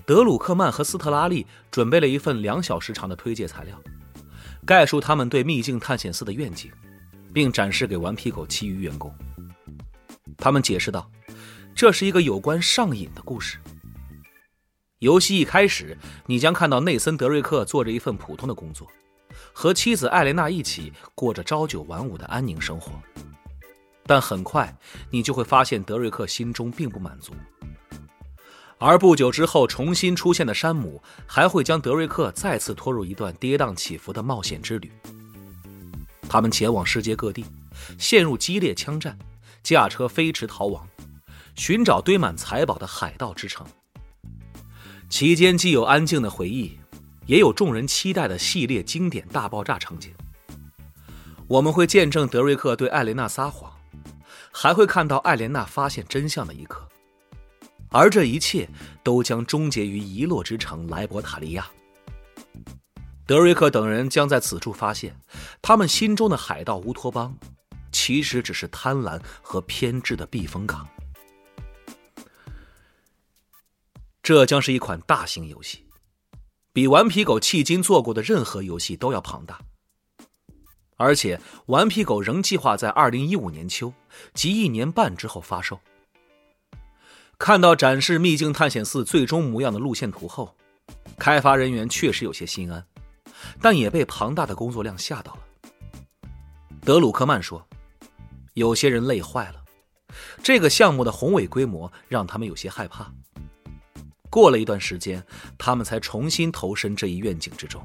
[0.04, 3.82] 德鲁克曼和斯特拉利准备了一份两小时长的推介材料，
[4.66, 6.70] 概述他们对《秘境探险四》的愿景，
[7.32, 9.10] 并展示给顽皮狗其余员工。
[10.36, 11.10] 他们解释道
[11.74, 13.56] ：“这是一个有关上瘾的故事。
[14.98, 18.86] 游戏一开始，你将看到内森·德瑞克做着一份普通的工作，
[19.54, 22.92] 和妻子艾莲娜一起过着朝九晚五的安宁生活。
[24.04, 24.76] 但很快，
[25.08, 27.32] 你就会发现德瑞克心中并不满足。”
[28.84, 34.90] 而不久之后重新出现的山姆，还会将德瑞克再次拖入一段跌宕起伏的冒险之旅。
[36.28, 37.44] 他们前往世界各地，
[37.96, 39.16] 陷入激烈枪战，
[39.62, 40.84] 驾车飞驰逃亡，
[41.54, 43.64] 寻找堆满财宝的海盗之城。
[45.08, 46.76] 期间既有安静的回忆，
[47.26, 50.12] 也有众人期待的系列经典大爆炸场景。
[51.46, 53.72] 我们会见证德瑞克对艾莲娜撒谎，
[54.50, 56.88] 还会看到艾莲娜发现真相的一刻。
[57.92, 58.68] 而这一切
[59.02, 61.70] 都将终结于遗落之城莱伯塔利亚。
[63.26, 65.14] 德瑞克等人将在此处发现，
[65.60, 67.36] 他们心中的海盗乌托邦，
[67.92, 70.88] 其实只是贪婪和偏执的避风港。
[74.22, 75.84] 这将是一款大型游戏，
[76.72, 79.60] 比顽皮狗迄今做过的任何游戏都要庞大。
[80.96, 83.92] 而且，顽皮狗仍计划在二零一五年秋，
[84.34, 85.80] 即一年半之后发售。
[87.42, 90.54] 看到展示《秘境探险四》最终模样的路线图后，
[91.18, 92.86] 开发人员确实有些心安，
[93.60, 95.40] 但也被庞大的工作量吓到了。
[96.82, 97.66] 德鲁克曼说
[98.54, 99.64] ：“有些人累坏了，
[100.40, 103.12] 这个项目的宏伟规模让他们有些害怕。”
[104.30, 105.20] 过了一段时间，
[105.58, 107.84] 他们才重新投身这一愿景之中。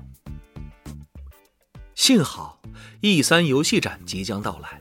[1.96, 2.62] 幸好
[3.02, 4.80] ，E 三游戏展即将到来。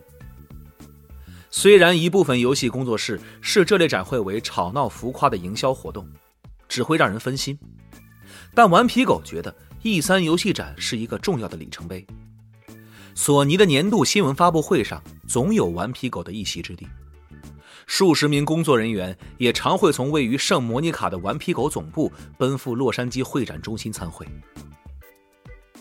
[1.59, 6.07] 虽然一部分游戏工作室视这类展会为吵闹浮夸的营销活动，
[6.69, 7.59] 只会让人分心，
[8.55, 12.07] 但顽皮狗觉得 E 三游戏展是一个重要的里程碑。
[13.15, 16.87] 索尼的年度新闻发布会上总有顽皮狗的一席之地，
[17.87, 24.29] 数十名工作人员也常会从位于圣莫尼卡的顽皮狗总部奔赴洛杉矶会展中心参会。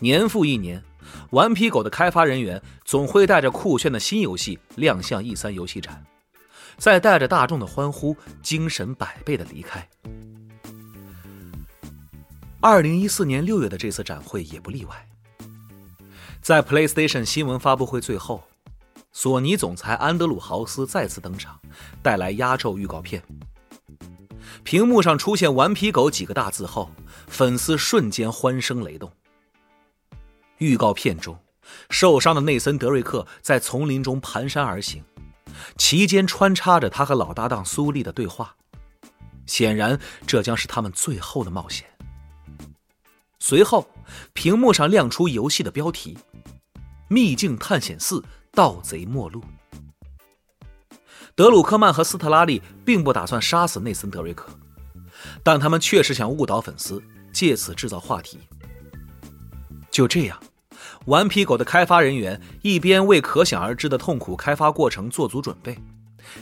[0.00, 0.82] 年复一年。
[1.30, 6.04] 顽皮狗的开发人员总会带着酷炫的新游戏亮相 E 三游戏展，
[6.76, 9.88] 再带着大众的欢呼，精神百倍的离开。
[12.60, 15.08] 二零一四年六月的这次展会也不例外。
[16.40, 18.42] 在 PlayStation 新闻发布会最后，
[19.12, 21.60] 索尼总裁安德鲁豪斯再次登场，
[22.02, 23.22] 带来压轴预告片。
[24.62, 26.90] 屏幕上出现“顽皮狗”几个大字后，
[27.28, 29.10] 粉丝瞬间欢声雷动。
[30.58, 31.38] 预告片中，
[31.90, 35.02] 受伤的内森·德瑞克在丛林中蹒跚而行，
[35.76, 38.56] 其间穿插着他和老搭档苏丽的对话。
[39.46, 41.86] 显然，这将是他们最后的冒险。
[43.38, 43.88] 随后，
[44.32, 46.18] 屏幕上亮出游戏的标题：
[47.06, 49.40] 《秘境探险四：盗贼末路》。
[51.36, 54.48] 德鲁克曼和斯特拉利并不打算杀死内森·德瑞克，
[55.44, 57.00] 但他们确实想误导粉丝，
[57.32, 58.40] 借此制造话题。
[59.96, 60.38] 就这样，
[61.06, 65.78] 顽皮狗的开发人员一边为可想而知的痛苦开发过程做足准备，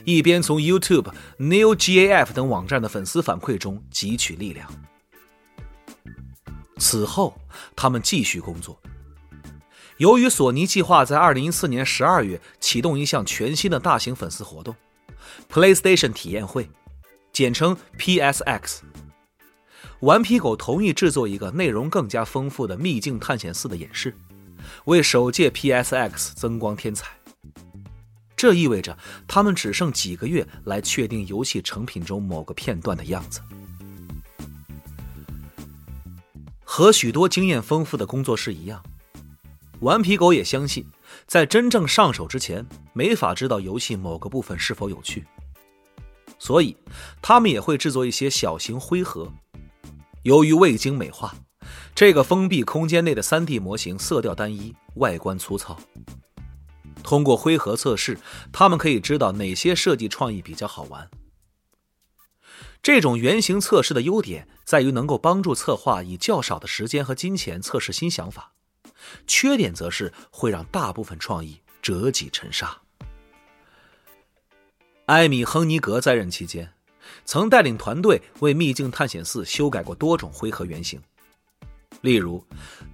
[0.04, 4.68] 一边从 YouTube、NeoGAF 等网站的粉丝反馈中汲取力量。
[6.78, 7.38] 此后，
[7.76, 8.76] 他们继续工作。
[9.98, 14.74] 由于索尼计划在2014年12月启动一项全新的大型粉丝活动
[15.48, 16.68] ——PlayStation 体验会，
[17.32, 18.80] 简称 PSX，
[20.04, 24.14] 顽皮狗同意制作一个内容更加丰富的《秘境探险四》的演示，
[24.84, 27.08] 为首届 PSX 增光添彩。
[28.36, 33.40] 这意味着他们只剩几个月来确定游戏成品中某个片段的样子。
[36.62, 38.84] 和许多经验丰富的工作室一样。
[39.80, 40.86] 顽皮狗也相信，
[41.26, 45.24] 在真正上手之前，没法知道游戏某个部分是否有趣，
[46.38, 46.76] 所以
[47.22, 49.32] 他们也会制作一些小型灰盒。
[50.24, 51.34] 由于未经美化，
[51.94, 55.78] 这个封闭空间内的 3D 模型色调单一，外观粗糙。
[57.02, 58.18] 通过灰盒测试，
[58.50, 61.10] 他们可以知道哪些设计创意比较好玩。
[62.82, 68.52] 这种原型测试的优点在于能够帮助策划以较少的时间和金钱测试新想法。
[69.26, 72.80] 缺点则是会让大部分创意折戟沉沙。
[75.04, 76.72] 艾米·亨尼格在任期间，
[77.24, 81.00] 曾带领团队为《秘境探险四》修改过多种灰盒原型。
[82.00, 82.44] 例如，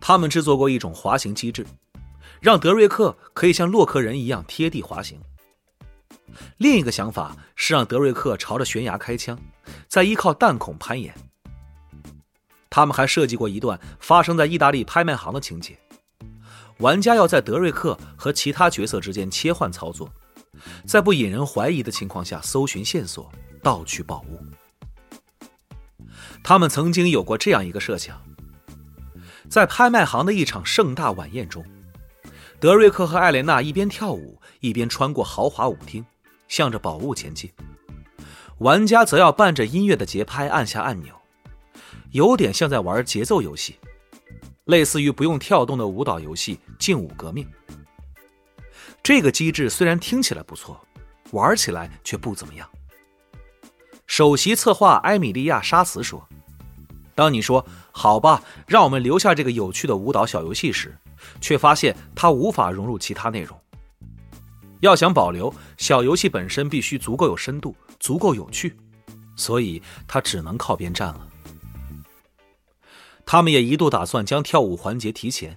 [0.01, 1.67] 他们制作过一种滑行机制，
[2.41, 5.21] 让德瑞克可以像洛克人一样贴地滑行。
[6.59, 9.37] 另一个想法是让德瑞克朝着悬崖开枪，
[9.89, 11.13] 再依靠弹孔攀岩。
[12.69, 15.77] 他们还设计过一段发生在意大利拍卖行的情节。
[16.79, 20.09] 玩家要在德瑞克和其他角色之间切换操作，
[20.87, 23.31] 在不引人怀疑的情况下搜寻线索、
[23.63, 24.41] 盗取宝物。
[26.43, 28.21] 他们曾经有过这样一个设想：
[29.49, 31.65] 在拍卖行的一场盛大晚宴中，
[32.59, 36.05] 德瑞克和艾莲娜一边跳舞，一边穿过豪华舞厅，
[36.49, 37.51] 向着宝物前进。
[38.59, 41.15] 玩家则要伴着音乐的节拍按下按钮，
[42.11, 43.77] 有点像在玩节奏游戏。
[44.65, 47.45] 类似于不用跳动的舞蹈游戏《劲舞革命》，
[49.03, 50.81] 这个机制虽然听起来不错，
[51.33, 52.69] 玩起来却不怎么样。
[54.11, 56.29] 首席策划埃米利亚·沙茨说
[57.15, 60.99] ：“当你说‘好吧，让我们留下这个有趣的舞蹈小游戏’时，
[61.41, 63.57] 却发现它无法融入其他内容。
[64.81, 68.77] 要想保留小游戏本身，必须足够有深度，足够有趣，
[69.37, 71.29] 所以它只能靠边站了。”
[73.25, 75.57] 他们也一度打算将跳舞环节提前，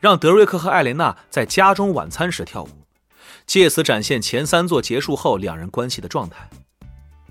[0.00, 2.70] 让德瑞克和艾莲娜在家中晚餐时跳舞，
[3.46, 6.50] 借此展现前三座结束后两人关系的状态。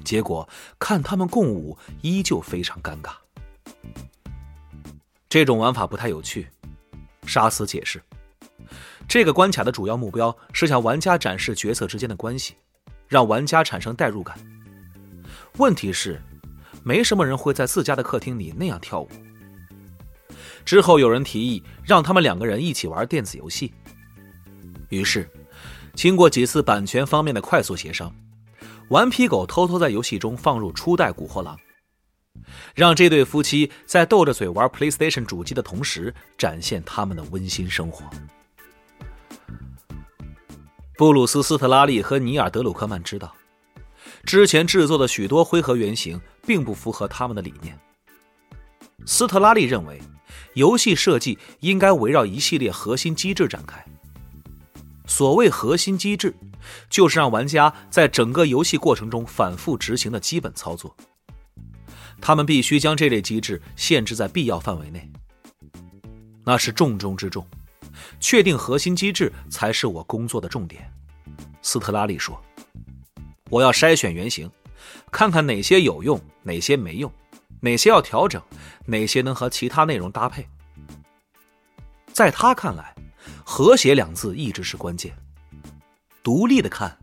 [0.04, 3.12] 结果看他们共舞依旧非常尴尬。
[5.28, 6.48] 这种玩法不太有趣，
[7.26, 8.02] 沙斯解释。
[9.08, 12.56] 这个关卡的主要目标是向玩家展示角色之间的关系，
[13.08, 14.38] 让玩家产生代入感。
[15.58, 16.22] 问题是，
[16.84, 19.10] 没什么人会在自家的客厅里那样跳舞。
[20.64, 23.74] 之后有人提议让他们两个人一起玩电子游戏，
[24.90, 25.28] 于是，
[25.96, 28.14] 经过几次版权方面的快速协商，
[28.90, 31.58] 顽皮狗偷偷在游戏中放入初代古惑狼，
[32.76, 38.04] 让这对夫妻在斗着嘴玩 PlayStation 主机的同时，展现他们的温馨生活。
[40.98, 43.34] 布鲁斯·斯特拉利和尼尔·德鲁克曼知道，
[44.26, 47.78] 之前制作的许多灰盒原型并不符合他们的理念。
[49.06, 50.00] 斯特拉利认为。
[50.56, 53.86] 游戏设计应该围绕一系列核心机制展开。
[55.06, 56.34] 所谓核心机制，
[56.90, 60.96] 就是让玩家在整个游戏过程中反复执行的基本操作。
[62.22, 65.10] 他们必须将这类机制限制在必要范围内，
[66.44, 67.46] 那是重中之重。
[68.20, 70.92] 确定核心机制才是我工作的重点。
[71.62, 72.42] 斯特拉利说
[73.50, 74.50] ：“我要筛选原型，
[75.12, 77.12] 看看哪些有用，哪些没用。”
[77.62, 78.42] 哪些要调整，
[78.86, 80.48] 哪些能和其他内容搭配？
[82.14, 82.96] 在他看来，
[83.44, 85.14] 和谐两字一直是关键。
[86.30, 87.00] 独立的看，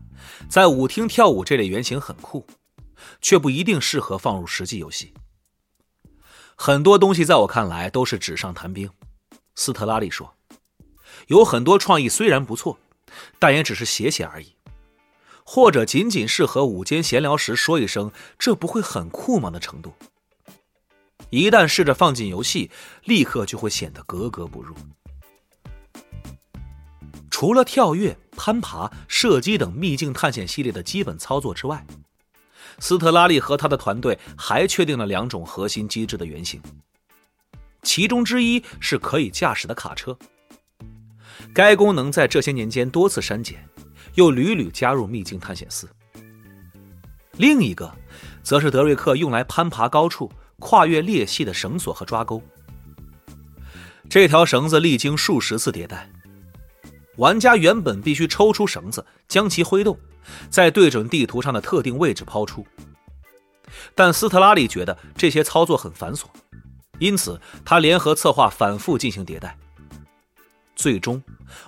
[0.49, 2.47] 在舞厅跳舞这类原型很酷，
[3.19, 5.13] 却不一定适合放入实际游戏。
[6.55, 8.89] 很多东西在我看来都是纸上谈兵。
[9.53, 10.33] 斯特拉利说
[11.27, 12.79] ：“有很多创意虽然不错，
[13.37, 14.55] 但也只是写写而已，
[15.43, 18.09] 或者仅仅适合午间闲聊时说一声
[18.39, 19.93] ‘这不会很酷吗’的程度。
[21.31, 22.71] 一旦试着放进游戏，
[23.03, 24.73] 立刻就会显得格格不入。
[27.39, 31.85] 除了跳跃、攀爬、射击等秘境探险系列的基本操作之外，
[32.79, 36.59] 斯特拉利和他的团队还确定了两种核心机制的原型。”
[37.85, 40.17] 其中之一是可以驾驶的卡车，
[41.53, 43.63] 该功能在这些年间多次删减，
[44.15, 45.87] 又屡屡加入秘境探险四。
[47.33, 47.95] 另一个，
[48.41, 52.41] 则是德瑞克用来攀爬高处、跨越裂隙的绳索和抓钩。
[54.09, 56.09] 这条绳子历经数十次迭代，
[57.17, 59.99] 玩家原本必须抽出绳子，将其挥动，
[60.49, 62.65] 再对准地图上的特定位置抛出。
[63.93, 66.25] 但斯特拉利觉得这些操作很繁琐。
[66.99, 69.55] 因此，他联合策划反复进行迭代。
[70.75, 71.21] 最终，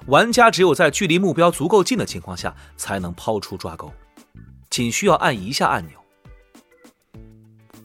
[0.08, 3.92] 玩家只有在距离目标足够近的情况下才能抛出抓钩，
[4.70, 6.00] 仅需要按一下按钮。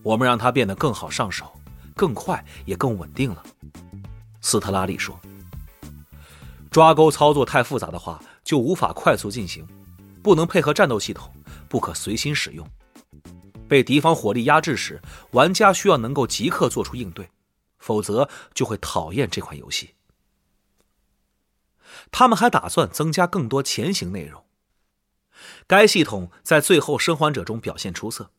[0.02, 1.50] 我们让它变得更好上手、
[1.94, 3.42] 更快也更稳定了。
[4.40, 5.18] 斯特拉利说
[6.74, 9.64] ：“抓钩操作太复杂的话，就无法快速进行，
[10.24, 11.32] 不能配合战斗系统，
[11.68, 12.68] 不可随心使用。
[13.68, 15.00] 被敌方火力压制时，
[15.30, 17.30] 玩家需要能够即刻做出应对。”
[17.78, 19.94] 否则就会讨厌这款游戏。
[22.10, 24.42] 他们还打算增加更多前行内容。
[25.68, 28.32] 该系统在《最后生还者》中表现出色，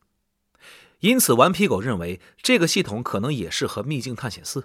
[0.98, 4.60] 因此顽皮狗认为这个系统可能也适合《秘境探险四》。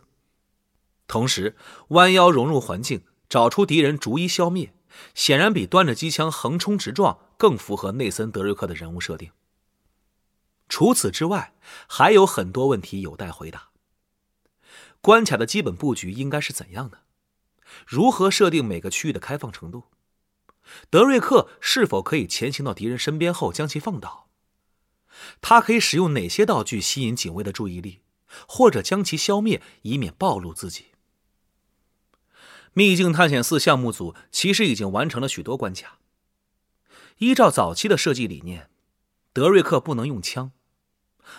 [1.08, 1.56] 同时，
[1.90, 4.74] 弯腰融入环境，找出敌人，逐一消灭，
[5.16, 9.32] 显然比端着机枪横冲直撞更符合内森·德瑞克的人物设定。
[10.68, 11.54] 除此之外，
[11.88, 13.70] 还有很多问题有待回答。
[15.00, 17.04] 关卡的基本布局应该是怎样的？
[17.88, 19.86] 如何设定每个区域的开放程度？
[20.90, 24.28] 德瑞克是否可以前行到敌人身边后将其放倒？
[25.40, 28.02] 他可以使用哪些道具吸引警卫的注意力，
[28.46, 30.88] 或者将其消灭，以免暴露自己？
[32.74, 36.00] 秘境探险四项目组其实已经完成了许多关卡。
[37.18, 38.70] 依照早期的设计理念，
[39.34, 40.52] 德瑞克不能用枪，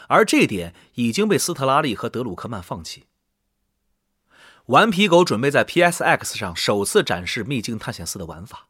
[0.09, 3.07] 而这点已经被斯特拉利和德鲁克曼放弃。
[4.67, 8.69] 顽皮狗准备在 PSX 上首次展示《秘境探险四》的玩法，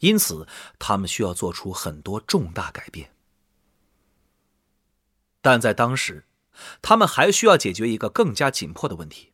[0.00, 3.14] 因此他们需要做出很多重大改变。
[5.40, 6.26] 但在当时，
[6.82, 9.33] 他们还需要解决一个更加紧迫的问题：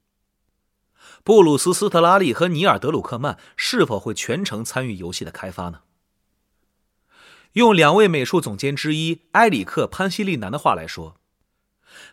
[1.23, 5.81] 布鲁斯·斯特拉利和尼尔·德鲁克曼是否会全程参与游戏的开发呢？
[7.53, 11.17] 用两位美术总监之一埃里克·潘西利南的话来说。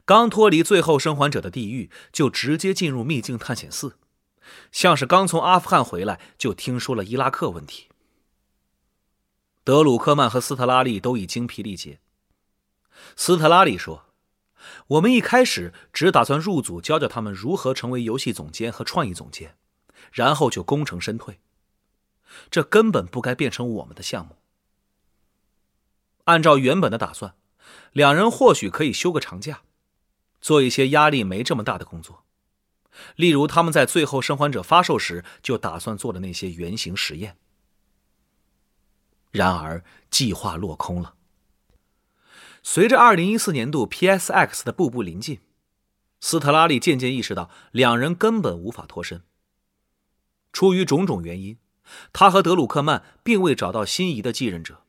[0.03, 3.97] 刚脱离最后生还者的地狱，就直接进入秘境探险四，
[4.71, 7.87] 像是刚从阿富汗回来就听说了伊拉克问题。
[9.63, 11.99] 德鲁克曼和斯特拉利都已精疲力竭。
[13.15, 14.05] 斯特拉利说
[14.87, 19.55] ：“我们一开始只打算入组教教他们如何成为游戏总监和创意总监，
[20.11, 21.39] 然后就功成身退。
[22.49, 24.37] 这根本不该变成我们的项目。
[26.25, 27.35] 按照原本的打算，
[27.93, 29.61] 两人或许可以休个长假。”
[30.39, 32.23] 做一些压力没这么大的工作，
[33.15, 37.37] 例如他们在《最后生还者》发售时就打算做的那些原型实验。
[39.31, 41.15] 然而，计划落空了。
[42.69, 45.39] 随着2014年度 PSX 的步步临近，
[46.19, 49.23] 斯特拉利渐渐意识到两人根本无法脱身。
[50.51, 51.57] 出于种种原因，
[52.11, 54.81] 他和德鲁克曼并未找到心仪的继任者，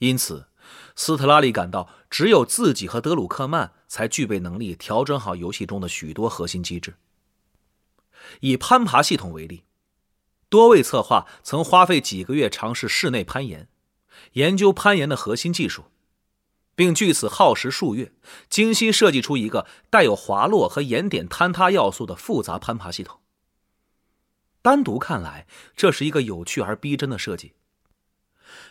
[0.00, 0.48] 因此。
[0.94, 6.96] 斯特拉利感到，只有自己和德鲁克曼才具备能力调整好游戏中的许多核心机制。
[8.40, 9.64] 以攀爬系统为例，
[10.50, 13.66] 多位策划曾花费几个月尝试室内攀岩，
[14.34, 15.84] 研究攀岩的核心技术，
[16.74, 18.12] 并据此耗时数月，
[18.48, 23.20] 精心设计出一个带有滑落和岩点坍塌要素的复杂攀爬系统。
[24.62, 25.46] 单独看来，
[25.76, 27.54] 这是一个有趣而逼真的设计，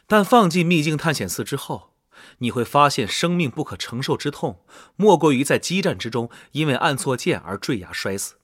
[0.08, 1.94] 但放进《秘境探险四》之后，
[2.38, 4.64] 你会发现，生命不可承受之痛，
[4.96, 8.36] 莫过于在激战之中因为按错键而坠崖摔死。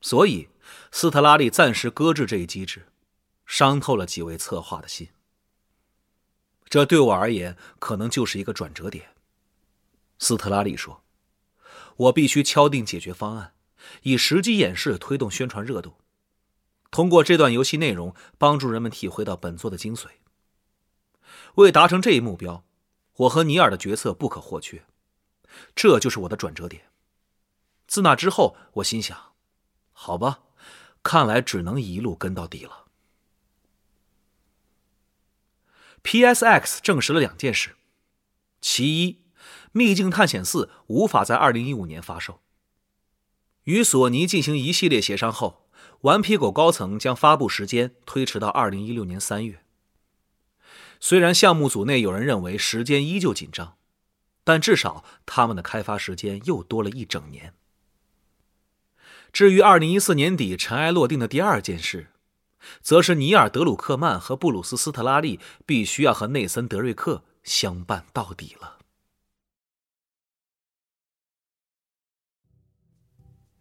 [0.00, 0.48] 所以，
[0.90, 2.88] 斯特拉利暂时搁置这一机制，
[3.46, 5.08] 伤透了几位策划的心。
[6.68, 9.14] 这对我而言，可能就是一个转折点。
[10.18, 11.02] 斯特拉利说
[11.96, 13.54] ：“我必须敲定解决方案，
[14.02, 15.94] 以实际演示推动宣传热度。
[16.90, 20.08] 通过这段游戏内容，帮助人们体会到本作的精髓。
[21.54, 22.64] 为达成这一目标，
[23.14, 24.84] 我和尼尔的角色不可或缺。
[25.74, 26.84] 这就是我的转折点。
[27.86, 29.34] 自那之后，我心想：
[29.92, 30.40] 好吧，
[31.02, 32.87] 看来只能一路跟到底了。
[36.10, 37.76] P.S.X 证实了两件事：
[38.62, 39.12] 其一，
[39.72, 42.40] 《秘境探险四》无法在2015年发售。
[43.64, 45.68] 与索尼进行一系列协商后，
[46.00, 49.62] 顽皮狗高层将发布时间推迟到2016年3月。
[50.98, 53.76] 虽然项目组内有人认为时间依旧紧张，
[54.44, 57.52] 但至少他们的开发时间又多了一整年。
[59.30, 62.12] 至于2014年底尘埃落定的第二件事，
[62.80, 68.78] 则是尼尔·德鲁克曼和布鲁斯·斯特拉利必须要和内森·德瑞克相伴到底了。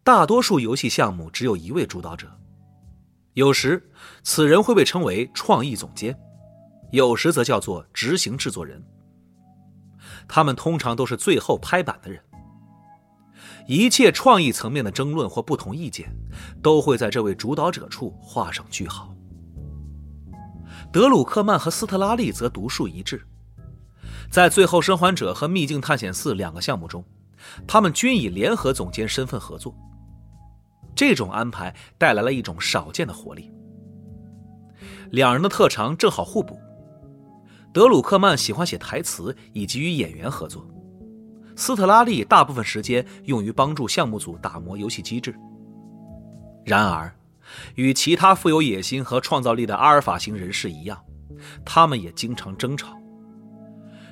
[0.03, 2.39] 大多数游戏项目只有一位主导者，
[3.33, 3.91] 有时
[4.23, 6.17] 此人会被称为创意总监。
[6.91, 8.81] 有时则叫做执行制作人，
[10.27, 12.23] 他们通常都是最后拍板的人。
[13.67, 16.09] 一切创意层面的争论或不同意见，
[16.61, 19.13] 都会在这位主导者处画上句号。
[20.91, 23.21] 德鲁克曼和斯特拉利则独树一帜，
[24.31, 27.03] 在《最后生还者》和《秘境探险四》两个项目中，
[27.67, 29.75] 他们均以联合总监身份合作。
[30.95, 33.51] 这种安排带来了一种少见的活力，
[35.11, 36.57] 两人的特长正好互补。
[37.73, 40.65] 德鲁克曼喜欢写台词以及与演员合作，
[41.57, 45.35] 斯特拉利大部分时间用于帮助项目组打磨游戏机制。
[46.63, 47.11] 然而，
[47.75, 51.03] 与其他富有野心和创造力的阿尔法型人士一样，
[51.65, 52.95] 他们也经常争吵。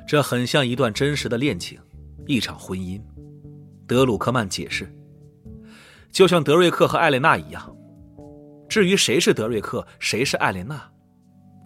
[0.08, 1.80] 这很像一段真实的恋情，
[2.26, 3.00] 一场婚姻。
[3.88, 4.92] 德鲁克曼解释
[6.12, 7.76] ：“就像德瑞克和艾莲娜一样。
[8.68, 10.82] 至于谁是德瑞克，谁是艾莲娜。”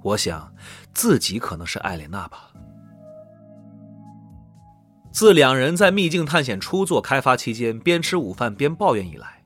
[0.03, 0.53] 我想，
[0.93, 2.51] 自己可能是艾莲娜吧。
[5.12, 9.43] 自两人在《秘境探险》初作开发期间边吃午饭边抱怨以来，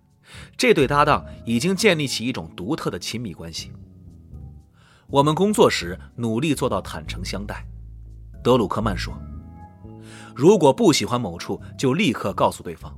[0.58, 3.72] 这对搭档已经建立起一种独特的亲密关系。
[5.08, 7.66] 我们工作时努力做到坦诚相待。
[8.44, 9.14] 德鲁克曼说
[10.36, 12.94] ：“如果不喜欢某处，就立刻告诉对方。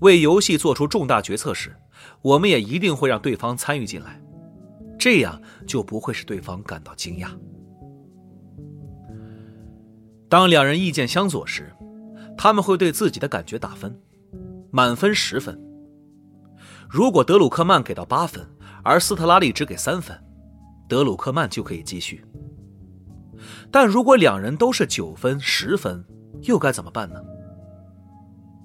[0.00, 1.74] 为游戏做出重大决策时，
[2.20, 4.20] 我们也一定会让对方参与进来。”
[4.98, 7.28] 这样就不会使对方感到惊讶。
[10.28, 11.72] 当两人意见相左时，
[12.36, 14.00] 他们会对自己的感觉打分，
[14.70, 15.60] 满分十分。
[16.88, 18.46] 如果德鲁克曼给到八分，
[18.82, 20.16] 而斯特拉利只给三分，
[20.88, 22.24] 德鲁克曼就可以继续。
[23.70, 26.04] 但如果两人都是九分、十分，
[26.42, 27.20] 又该怎么办呢？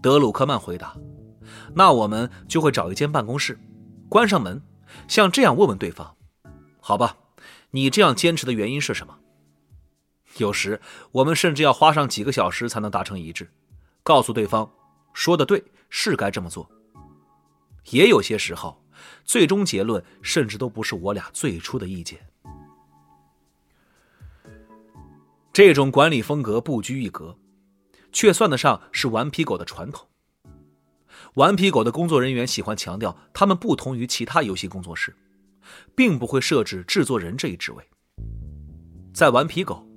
[0.01, 0.95] 德鲁克曼回答
[1.76, 3.60] ：“那我们就会找一间办公室，
[4.07, 4.62] 关上门，
[5.07, 6.16] 像这样问问对方。”
[6.80, 7.18] 好吧，
[7.72, 9.16] 你这样坚持的原因是什么？
[10.38, 10.80] 有时
[11.11, 13.49] 我们甚至要花上几个小时才能达成一致，
[14.03, 14.71] 告诉对方
[15.13, 16.69] 说的对，是该这么做。
[17.91, 18.84] 也有些时候，
[19.23, 22.19] 最终结论甚至都不是我俩最初的意见。
[25.51, 27.38] 这种管理风格不拘一格，
[28.11, 30.07] 却算得上是顽皮狗的传统。
[31.36, 35.15] 顽皮狗的工作人员喜欢强调，他们不同于其他游戏工作室。
[35.95, 37.84] 并不会设置制作人这一职位。
[39.13, 39.88] 在顽皮狗，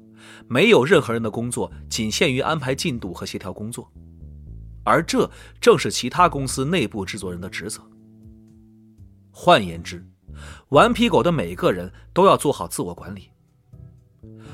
[0.53, 3.91] 没有任何人的工作仅限于安排进度和协调工作，
[4.85, 7.81] 而这正是其他公司内部制作人的职责。
[9.31, 10.07] 换言之，
[10.69, 13.31] 顽皮狗的每个人都要做好自我管理。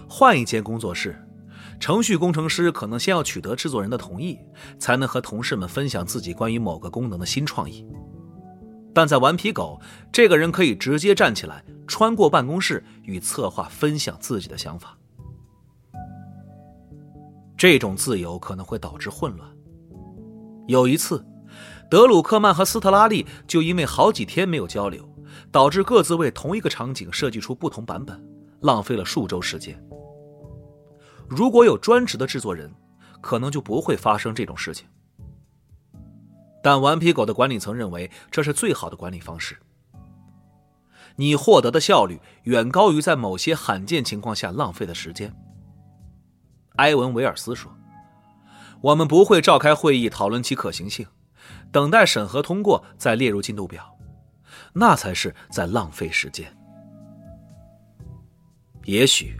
[0.08, 1.20] 换一间工作室，
[1.80, 4.38] 程序工程师可能先要取得制作人的同意，
[4.78, 7.84] 才能和同事们分享自己关于某个功能的新创意。
[8.94, 9.80] 但在顽皮狗，
[10.12, 14.96] 这个人可以直接站起来，穿过办公室与策划分享自己的想法。
[17.58, 19.50] 这种自由可能会导致混乱。
[20.68, 21.26] 有一次，
[21.90, 25.04] 德鲁克曼和斯特拉利就因为好几天没有交流，
[25.50, 28.24] 导致各自为同一个场景设计出不同版本，
[28.60, 29.76] 浪费了数周时间。
[31.28, 32.72] 如果有专职的制作人，
[33.20, 34.86] 可能就不会发生这种事情。
[36.62, 39.56] 但顽皮狗的管理层认为这是最好的管理方式。
[41.16, 45.34] 你获得的效率远高于在某些罕见情况下浪费的时间。
[46.78, 47.72] 埃文·维尔斯说
[48.82, 51.06] ：“我们不会召开会议讨论其可行性，
[51.70, 53.96] 等待审核通过再列入进度表，
[54.72, 56.52] 那才是在浪费时间。”
[58.84, 59.36] 也许，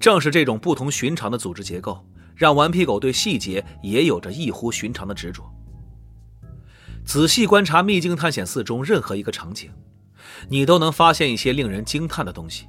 [0.00, 5.44] 正是这种不同寻常的组织结构，让顽皮狗对细节也有着异乎寻常的执着。
[7.04, 9.70] 仔细观察《秘境探险四》中任何一个场景，
[10.48, 12.66] 你都能发现一些令人惊叹的东西，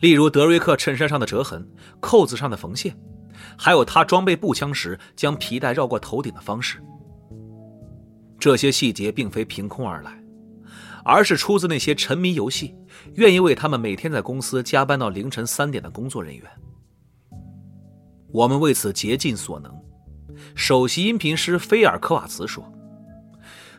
[0.00, 1.68] 例如德瑞克衬衫上的折痕、
[2.00, 2.98] 扣子上的缝线，
[3.56, 6.82] 还有他装备步枪时将皮带绕过头顶的方式。
[8.38, 10.22] 这些细节并非凭空而来，
[11.04, 12.74] 而是出自那些沉迷游戏、
[13.14, 16.44] 愿意为他们每天在公司加班到凌晨三点的工作人员。
[18.32, 19.70] 我们为此竭尽所能。
[20.54, 22.64] 首席音频师菲尔科瓦茨说。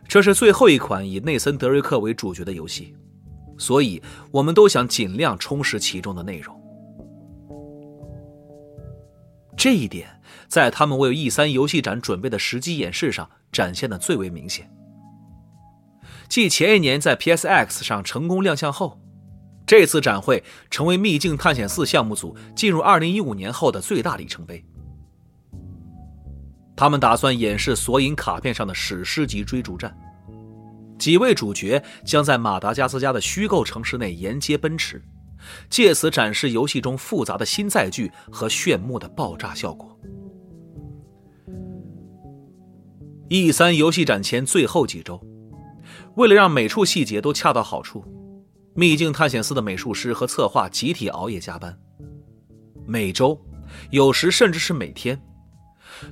[0.07, 2.93] 这是最后一款以内森·德瑞克为主角的游戏，
[3.61, 4.01] 所以
[4.31, 6.59] 我们都想尽量充实其中的内容。
[9.55, 14.67] 这一点在他们为 E 三游戏展准备的实机演示上展现的最为明显。
[16.27, 18.99] 继前一年在 PSX 上成功亮相后，
[19.67, 24.65] 这次展会成为《秘境探险四》项目组进入2015年后的最大里程碑。
[26.75, 29.95] 他们打算演示索引卡片上的史诗级追逐战，
[31.01, 35.01] 几位主角将在马达加斯加的虚构城市内沿街奔驰，
[35.67, 39.99] 借此展示游戏中复杂的新载具和炫目的爆炸效果。
[43.29, 45.19] E 三游戏展前最后几周，
[46.17, 48.05] 为了让每处细节都恰到好处，
[48.75, 51.75] 秘境探险四的美术师和策划集体熬夜加班，
[52.85, 53.43] 每周，
[53.89, 55.19] 有时甚至是每天。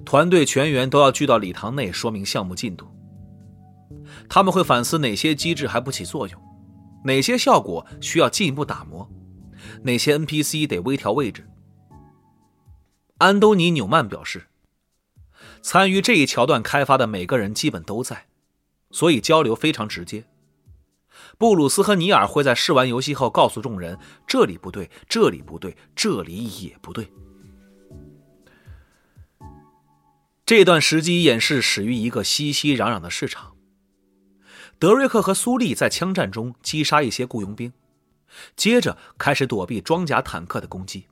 [0.04, 2.88] 团队全员都要聚到礼堂内说明项目进度。
[4.30, 6.40] 他们会反思哪些机制还不起作用，
[7.04, 9.10] 哪些效果需要进一步打磨，
[9.84, 11.50] 哪些 NPC 得微调位置。
[13.18, 14.48] 安东尼·纽曼表示，
[15.62, 18.28] 参与这一桥段开发的每个人基本都在，
[18.92, 20.26] 所以交流非常直接。
[21.38, 27.12] 布鲁斯和尼尔会在试完游戏后告诉众人：“这里不对，这里不对，这里也不对。”
[30.46, 33.56] 这段时机演示始于一个熙熙攘攘的市场。
[34.80, 37.74] 德瑞克和苏利在枪战中击杀一些雇佣兵，
[38.56, 41.08] 接着开始躲避装甲坦克的攻击。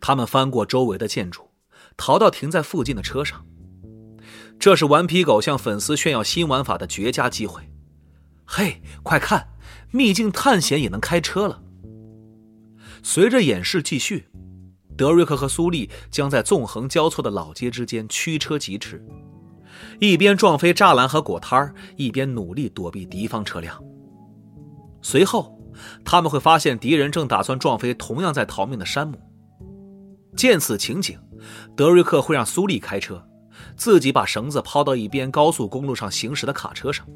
[0.00, 1.50] 他们翻过周围的建筑，
[1.98, 3.44] 逃到停在附近的车上。
[4.58, 7.62] 这是顽皮狗向粉丝炫耀新玩法的绝佳机会。
[8.46, 9.50] 嘿，快看，
[9.90, 11.62] 秘境探险也能开车了！
[13.02, 14.26] 随着演示继续。
[14.96, 19.00] 德瑞克和苏利将在纵横交错的老街之间驱车疾驰，
[20.00, 23.82] 一边撞飞栅栏和果摊一边努力躲避敌方车辆。
[25.02, 25.58] 随后，
[26.04, 29.18] 他们会发现敌人正打算撞飞同样在逃命的山姆。
[30.36, 31.18] 见此情景，
[31.76, 33.24] 德瑞克会让苏利开车，
[33.76, 37.06] 自己把绳子抛到一边高速公路上行驶的卡车上，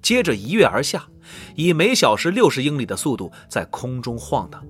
[0.00, 1.06] 接着一跃而下，
[1.56, 4.64] 以每小时六十英里的速度在空中晃荡。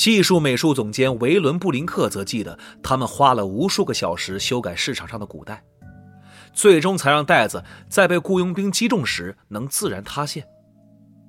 [0.00, 5.62] 技术美术总监维伦·布林克则记得，他们花了无数个小时修改市场上的古袋，
[6.54, 10.48] 最终才让袋子在被雇佣兵击中时能自然塌陷，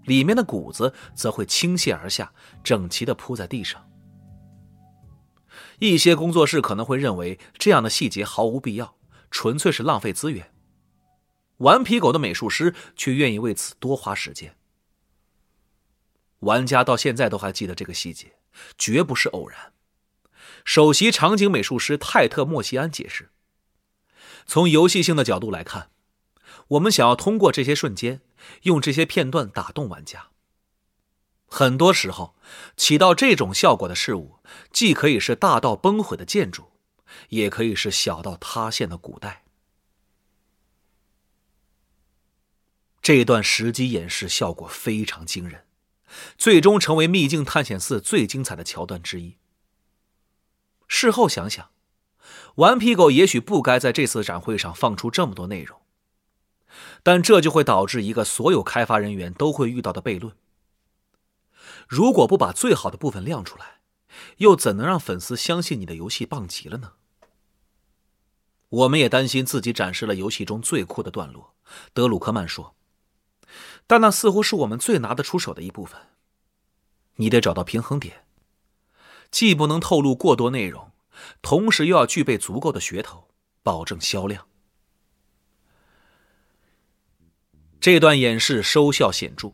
[0.06, 2.32] 里面的谷子则会倾泻而下，
[2.64, 3.86] 整齐地铺在地上。
[5.80, 8.96] 一些工作室可能会认为这样的细节毫无必要，
[9.30, 10.50] 纯粹是浪费资源。
[11.58, 14.56] 顽皮狗的美术师却愿意为此多花时间。
[16.40, 18.32] 玩家到现在都还记得这个细节。
[18.78, 19.74] 绝不是偶然。
[20.64, 23.32] 首席场景美术师泰特·莫西安解释
[24.46, 25.90] ：“从游戏性的角度来看，
[26.70, 28.22] 我们想要通过这些瞬间，
[28.64, 30.28] 用这些片段打动玩家。
[31.48, 32.36] 很多时候，
[32.78, 34.40] 起到这种效果的事物，
[34.72, 36.72] 既可以是大到崩毁的建筑，
[37.30, 39.44] 也可以是小到塌陷的古代。
[43.02, 45.66] 这段实机演示效果非常惊人。”
[46.38, 49.38] 最终成为《秘境探险四》最精彩的桥段之一。
[50.88, 51.70] 事后想想，
[52.56, 55.80] 顽皮狗也许不该在这次展会上放出这么多内容，
[57.02, 60.36] 但这就会导致一个所有开发人员都会遇到的悖论：
[61.88, 63.80] 如果不把最好的部分亮出来，
[64.38, 66.94] 又怎能让粉丝相信你的游戏棒极了呢？
[68.68, 71.56] 我们也担心自己展示了游戏中最酷的段落，
[71.94, 72.76] 德鲁克曼说。
[73.92, 76.00] 但那似乎是我们最拿得出手的一部分。
[77.18, 78.24] 你得找到平衡点，
[79.30, 80.92] 既不能透露过多内容，
[81.42, 83.28] 同时又要具备足够的噱头，
[83.64, 84.48] 保证销量。
[87.82, 89.52] 这段演示收效显著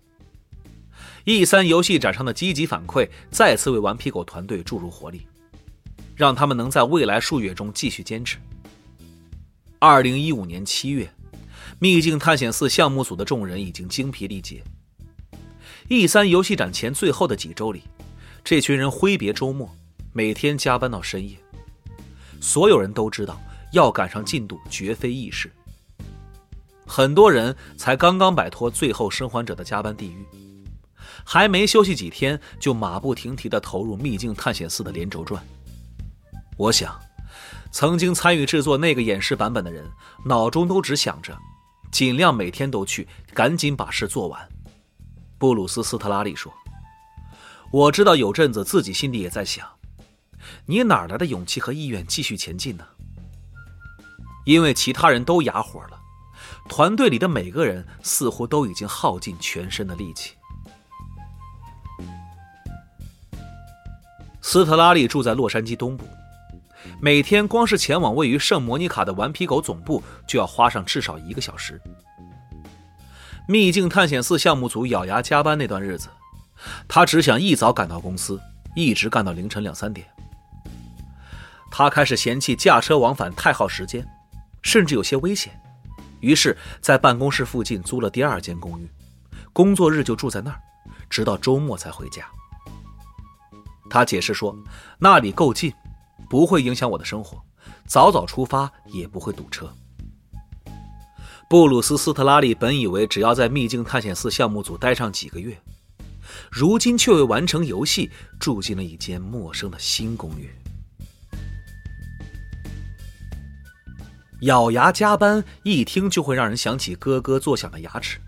[1.25, 5.25] ，E 三游戏展上的积极反馈再次为顽皮狗团队注入活力，
[6.15, 8.37] 让他们能在未来数月中继续坚持。
[9.79, 11.11] 二零一五年七月。
[11.79, 14.63] 秘境探险四项目组的众人已经精疲力竭。
[15.89, 17.83] E 三游戏展前最后的几周里，
[18.43, 19.69] 这群人挥别周末，
[20.11, 21.37] 每天加班到深夜。
[22.41, 23.39] 所有人都知道，
[23.73, 25.51] 要赶上进度绝非易事。
[26.85, 30.25] 很多人才刚刚摆脱最后生还者的加班地狱，
[31.23, 35.45] 还没休息几天，就马不停蹄地投入《秘境探险四》的连轴转。
[36.57, 36.99] 我想，
[37.71, 39.85] 曾经参与制作那个演示版本的人，
[40.25, 41.37] 脑中都只想着，
[41.91, 44.47] 尽量每天都去，赶紧把事做完。
[45.37, 46.53] 布鲁斯·斯特拉利说
[47.71, 49.67] ：“我知道有阵子自己心里也在想，
[50.65, 52.85] 你哪来的勇气和意愿继续前进呢？
[54.45, 55.99] 因为其他人都哑火了。”
[56.69, 60.35] 团队里的每个人似乎都已经耗尽全身的力气。
[64.41, 66.05] 斯特拉利住在洛杉矶东部，
[66.99, 71.79] 每天光是前往位于圣莫尼卡的顽皮狗总部就要花上至少一个小时。
[73.47, 76.09] 秘境探险四项目组咬牙加班那段日子，
[76.87, 78.39] 他只想一早赶到公司，
[78.75, 80.05] 一直干到凌晨两三点。
[81.71, 84.05] 他开始嫌弃驾车往返太耗时间，
[84.61, 85.57] 甚至有些危险。
[86.19, 88.89] 于是，在办公室附近租了第二间公寓，
[89.53, 90.59] 工作日就住在那儿，
[91.09, 92.25] 直到周末才回家。
[93.89, 94.57] 他解释说，
[94.97, 95.71] 那里够近，
[96.29, 97.41] 不会影响我的生活，
[97.85, 99.71] 早早出发也不会堵车。
[101.49, 105.57] 布鲁斯·斯特拉利本以为只要在秘境探险四项目组待上几个月，
[106.51, 110.49] 如今却为完成游戏住进了一间陌生的新公寓。
[114.41, 118.19] 咬牙加班，一听就会让人想起咯咯作响的牙齿，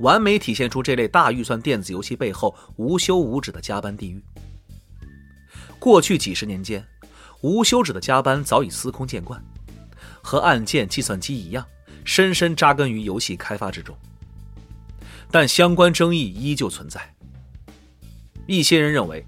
[0.00, 4.22] 完美体现出这类大预算电子游戏背后无休无止的加班地狱。
[5.78, 6.84] 过去几十年间，
[7.42, 9.42] 无休止的加班早已司空见惯，
[10.22, 11.66] 和按键计算机一样，
[12.04, 13.96] 深深扎根于游戏开发之中。
[15.30, 17.14] 但相关争议依旧存在。
[18.46, 19.24] 一些人认为，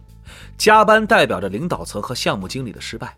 [0.59, 3.17] 加班代表着领导层和项目经理的失败，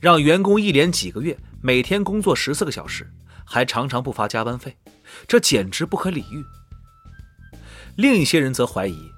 [0.00, 1.36] 让员工一连几个月。
[1.62, 3.10] 每天工作十四个小时，
[3.44, 4.76] 还常常不发加班费，
[5.26, 6.44] 这简直不可理喻。
[7.96, 9.10] 另一些人则怀疑，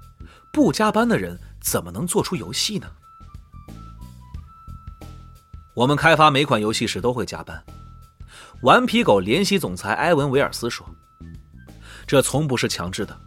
[0.52, 2.90] 不加班的人怎么能做出游戏呢？
[5.74, 7.62] 我们开发每款游戏时都会加班。
[8.62, 10.86] 顽皮狗联席总裁埃文·维尔斯说
[12.06, 13.18] ：“这从不是强制的，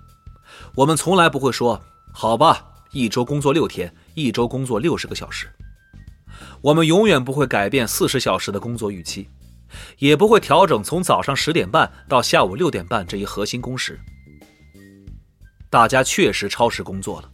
[0.76, 1.82] 我们从来不会说
[2.14, 5.52] 好吧，一周工作六天，一周工作六十个小时。”
[6.62, 9.30] 我们永远不会改变四十小时的工作预期，
[10.00, 14.00] 也不会调整从早上十点半到下午六点半这一核心工时。
[15.70, 17.30] 大家确实超时工作了，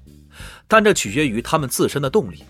[0.68, 2.44] 但这取决于他们自身的动力，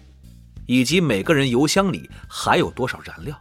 [0.66, 3.40] 以及每个人油箱里还有多少燃料。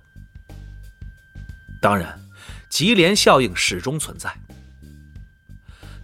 [1.81, 2.21] 当然，
[2.69, 4.31] 级联效应始终存在。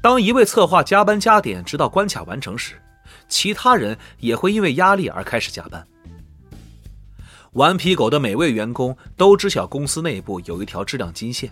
[0.00, 2.80] 当一位策划加班加点直到关卡完成时，
[3.28, 5.86] 其他人也会因为压力而开始加班。
[7.52, 11.50] 顽皮狗的每位员工都知晓公司内部有一条质量金线，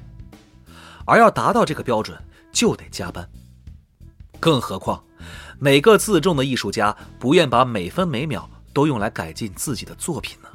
[1.06, 2.16] 而要达到这个标准，
[2.52, 3.28] 就得加班。
[4.38, 5.02] 更何况，
[5.58, 10.48] 每个自重的艺术家不愿把每分每秒都用来改进自己的作品呢？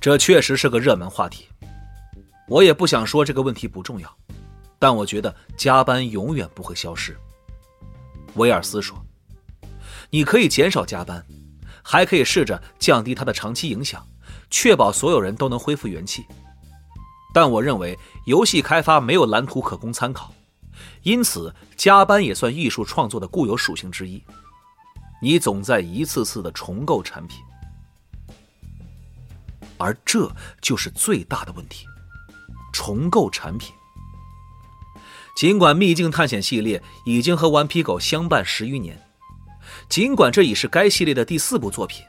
[0.00, 1.46] 这确实是个热门话题。
[2.48, 4.16] 我也不想说这个问题不重要，
[4.78, 7.16] 但我觉得加班永远不会消失。
[8.34, 8.96] 威尔斯说
[10.10, 11.24] ：“你可以减少加班。”
[11.88, 14.04] 还可以试着降低它的长期影响，
[14.50, 16.26] 确保所有人都能恢复元气。
[17.32, 20.34] 但我认为游戏开发没有蓝图可供参考，
[21.02, 24.20] 因此加班也算艺术创作的固有属性之一。
[25.20, 27.38] 你总在一次次的重构产品，
[29.78, 31.86] 而这就是最大的问题——
[32.72, 33.74] 重构产品。
[35.36, 38.98] 尽管秘境探险系列已经和顽皮狗相伴十余年。
[39.88, 42.04] 尽管这已是该系列的第四部作品，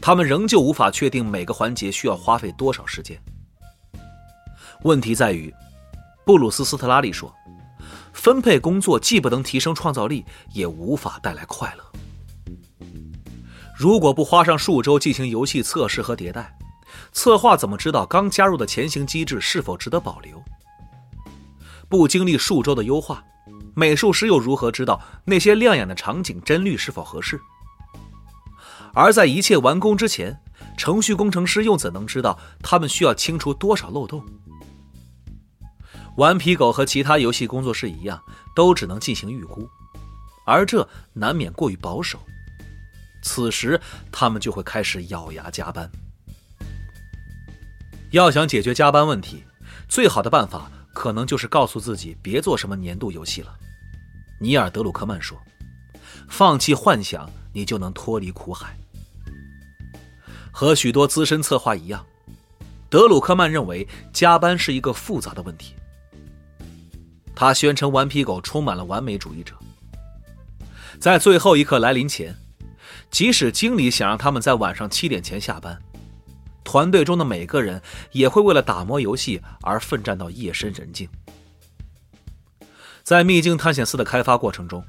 [0.00, 3.20] 他们仍旧无法确定每个环节需要花费多少时间。
[4.82, 5.54] 问题在于，
[6.26, 7.32] 布鲁斯·斯特拉利说
[8.12, 11.84] ：“分配工作既不能提升创造力，也无法带来快乐。
[13.76, 16.56] 如果不花上数周进行游戏测试和迭代，
[17.12, 20.42] 策划怎么知道刚加入的前行机制是否值得保留？
[21.88, 23.22] 不经历数周的优化。”
[23.76, 27.40] 美术师又如何知道那些亮眼的场景帧率是否合适？
[28.94, 30.40] 而在一切完工之前，
[30.78, 34.24] 程序工程师又怎能知道他们需要清除多少漏洞？
[36.16, 38.22] 顽皮狗和其他游戏工作室一样，
[38.54, 39.68] 都只能进行预估，
[40.46, 42.20] 而这难免过于保守。
[43.24, 43.80] 此时，
[44.12, 45.90] 他们就会开始咬牙加班。
[48.10, 49.42] 要想解决加班问题，
[49.88, 53.56] 最好的办法可能就是告诉自己别做什么年度游戏了。
[54.38, 55.40] 尼尔·德鲁克曼说
[56.28, 58.76] ：“放弃幻想，你就能脱离苦海。”
[60.52, 62.04] 和许多资深策划一样，
[62.90, 65.74] 德鲁克曼认为加班是一个复杂的问题。
[67.34, 69.54] 他宣称顽皮狗充满了完美主义者，
[71.00, 72.36] 在最后一刻来临前，
[73.14, 75.80] 即使经理想让他们在晚上七点前下班，
[76.64, 81.08] 团队中的每个人也会为了打磨游戏而奋战到夜深人静。
[83.04, 84.84] 在秘境探险四的开发过程中，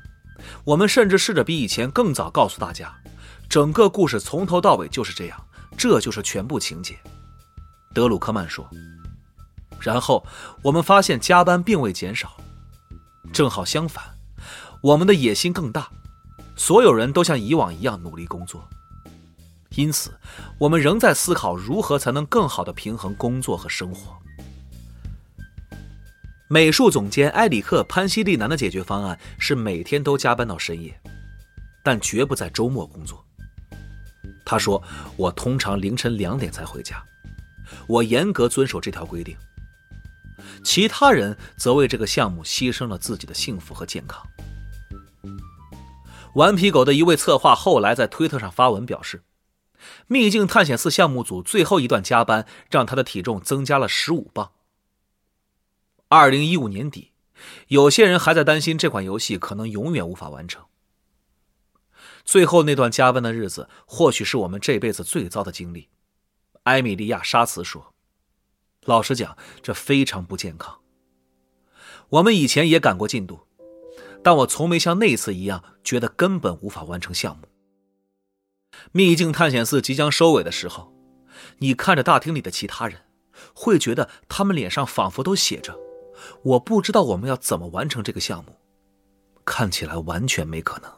[0.64, 2.92] 我们甚至试着比以前更早告诉大家，
[3.48, 5.40] 整个故事从头到尾就是这样，
[5.78, 6.98] 这就是全部情节。
[7.94, 8.68] 德鲁克曼说。
[9.80, 10.26] 然后
[10.64, 12.36] 我们发现加班并未减少，
[13.32, 14.04] 正好相反，
[14.82, 15.92] 我们的野心更大，
[16.56, 18.68] 所有人都像以往一样努力工作。
[19.72, 20.12] 因此，
[20.58, 24.16] 我们仍在思考如何才能更好的平衡工作和生活。
[26.48, 30.98] 美术总监埃里克·潘西利南的解决方案是每天都加班到深夜，
[31.84, 33.26] 但绝不在周末工作。
[34.46, 34.82] 他说
[35.18, 37.04] ：“我通常凌晨两点才回家，
[37.88, 39.36] 我严格遵守这条规定。”
[40.64, 44.22] 其他人则为这个项目牺牲了自己的幸福和健康。
[46.36, 49.24] 顽皮狗的一位策划后来在推特上发文表示
[50.08, 54.52] ：“秘境探险四项目组最后一段加班让他的体重增加了十五磅。”
[56.10, 57.12] 二零一五年底，
[57.68, 60.66] 有些人还在担心这款游戏可能永远无法完成。
[62.26, 65.90] 最后那段加班的日子，或许是我们这辈子最糟的经历。”
[66.64, 67.94] 埃米莉亚·沙茨说。
[68.84, 70.80] 老实讲，这非常不健康。
[72.10, 73.45] 我们以前也赶过进度，
[74.26, 77.44] 但我从没像那次一样觉得根本无法完成项目。
[78.92, 80.92] 秘境探险四即将收尾的时候，
[81.60, 83.02] 你看着大厅里的其他人，
[83.54, 85.78] 会觉得他们脸上仿佛都写着
[86.42, 88.58] ：“我不知道我们要怎么完成这个项目，
[89.46, 90.92] 看起来完全没可能。”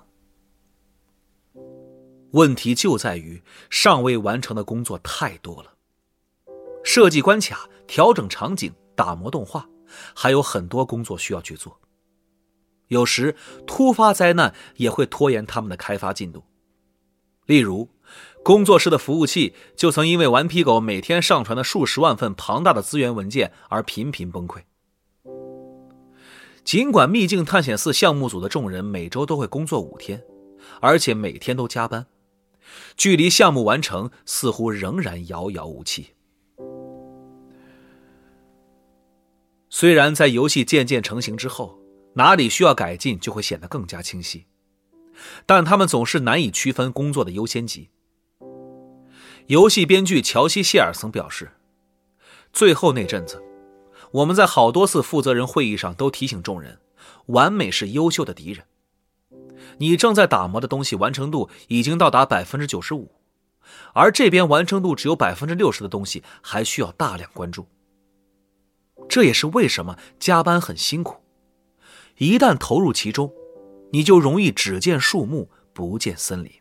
[2.31, 5.73] 问题就在于尚未完成的工作太多了。
[6.81, 9.67] 设计关卡、调整场景、打磨动画，
[10.15, 11.77] 还有很多工作需要去做。
[12.87, 13.35] 有时
[13.65, 16.43] 突发灾难也会拖延他们的开发进度。
[17.45, 17.89] 例如，
[18.43, 24.61] 工作室的服务器就曾因为顽皮狗每天上传的数十万份庞大的资源文件而频频崩溃。
[26.63, 30.21] 尽管秘境探险四项目组的众人每周都会工作五天，
[30.81, 32.07] 而且每天都加班，
[32.97, 36.15] 距离项目完成似乎仍然遥遥无期。
[39.69, 41.76] 虽然在游戏渐渐成型之后，
[42.17, 44.47] 哪里需要改进就会显得更加清晰，
[45.45, 47.91] 但他们总是难以区分工作的优先级。
[49.45, 51.51] 游戏编剧乔西·谢尔曾表示
[52.51, 53.39] ：“最后那阵子，
[54.11, 56.79] 我们在好多次负责人会议上都提醒众人，
[57.27, 58.65] 完美是优秀的敌人。
[59.77, 63.11] 你正在打磨的东西完成度已经到达百分之九十五，
[63.93, 67.67] 而这边完成度只有百分之六十的东西还需要大量关注。”
[69.07, 71.21] 这也是为什么加班很辛苦。
[72.17, 73.31] 一旦投入其中，
[73.91, 76.51] 你就容易只见树木不见森林。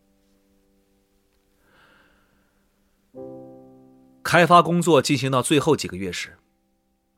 [4.22, 6.36] 开发工作进行到最后几个月时，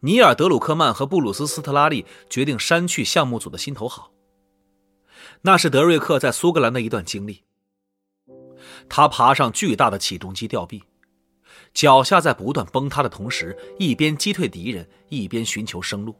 [0.00, 4.12] 尼尔·德鲁克曼和布鲁斯·斯特拉利决定删去项目组的心头好。
[5.42, 7.42] 那是德瑞克在苏格兰的一段经历。
[8.88, 10.84] 他爬上巨大的起重机吊臂。
[11.74, 16.14] 脚下在不断崩塌的同时，一边击退敌人，一边寻求生路。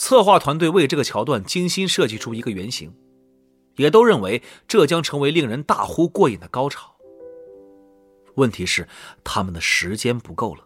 [0.00, 2.90] 策划团队为这个桥段精心设计出一个原型，
[3.76, 6.96] 也都认为这将成为令人大呼过瘾的高潮。
[8.36, 8.88] 问题是，
[9.22, 10.64] 他们的时间不够了。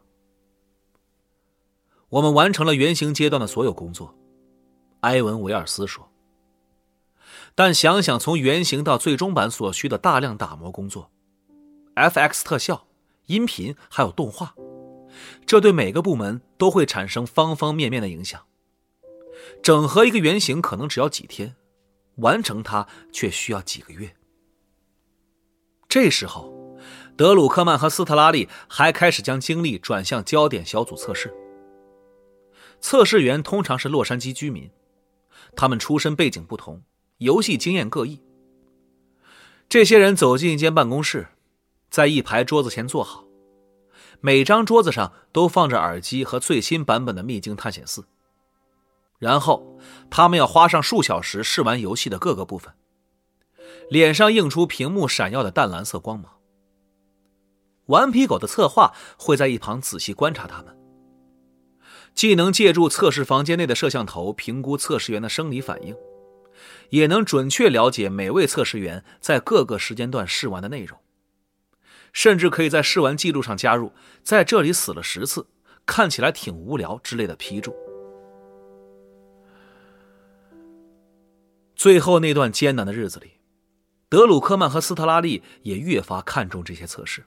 [2.10, 4.16] 我们完成了原型阶段的所有工作，
[5.00, 6.08] 埃文·维尔斯说。
[7.56, 11.10] 但想想从原型到最终版所需的大量打磨工作。
[11.96, 12.86] FX 特效、
[13.26, 14.54] 音频还有动画，
[15.44, 18.40] 这对每个部门都会产生方方面面的影响。
[19.62, 21.56] 整合一个原型可能只要几天，
[22.16, 24.14] 完成它却需要几个月。
[25.88, 26.76] 这时候，
[27.16, 31.32] 德鲁克曼和斯特拉利还开始将精力转向焦点小组测试。
[32.80, 34.70] 测试员通常是洛杉矶居民，
[35.56, 36.82] 他们出身背景不同，
[37.18, 38.20] 游戏经验各异。
[39.68, 41.28] 这些人走进一间办公室。
[41.88, 43.24] 在一排桌子前坐好，
[44.20, 48.00] 每张桌子上都放着耳机和最新版本的《秘境探险四》。
[49.24, 49.78] 然后，
[50.10, 52.74] 他们要花上数小时试玩游戏的各个部分，
[53.88, 56.30] 脸上映出屏幕闪耀的淡蓝色光芒。
[57.86, 60.76] 顽皮狗的策划会在一旁仔细观察他们，
[62.14, 65.96] 既能借助测试房间内的摄像头评估测试员的生理反应，
[66.90, 70.98] 也能准确了解每位测试员在各个时间段试玩的内容。
[72.12, 73.90] 甚至可以在试玩记录上加入
[74.22, 75.46] “在这里死了十次，
[75.86, 77.74] 看起来挺无聊”之类的批注。
[81.84, 83.32] 最后那段艰难的日子里，
[84.08, 87.26] 德鲁克曼和斯特拉利也越发看重这些测试。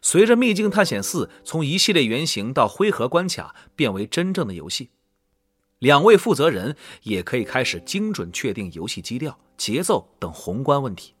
[0.00, 4.88] 随着《秘境探险四》从一系列原型到灰盒关卡变为真正的游戏，
[5.78, 11.12] 两位负责人也可以开始精准确定游戏基调、节奏等宏观问题。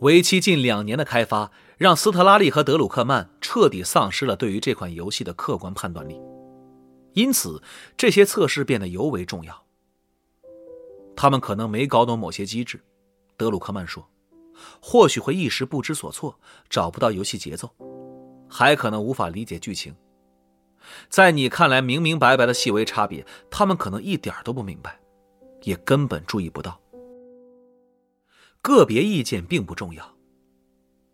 [0.00, 6.20] 为期近两年的开发，让斯特拉利和德鲁克曼彻底丧失了对于这款游戏的客观判断力，
[7.12, 7.62] 因此
[7.96, 9.65] 这些测试变得尤为重要。
[11.16, 12.78] 他们可能没搞懂某些机制，
[13.36, 14.06] 德鲁克曼说，
[14.80, 16.38] 或许会一时不知所措，
[16.68, 17.70] 找不到游戏节奏，
[18.48, 19.96] 还可能无法理解剧情。
[21.08, 25.00] 在你看来明明白白的细微差别，他们可能一点都不明白，
[25.62, 26.80] 也根本注意不到。
[28.60, 30.16] 个别意见并不重要，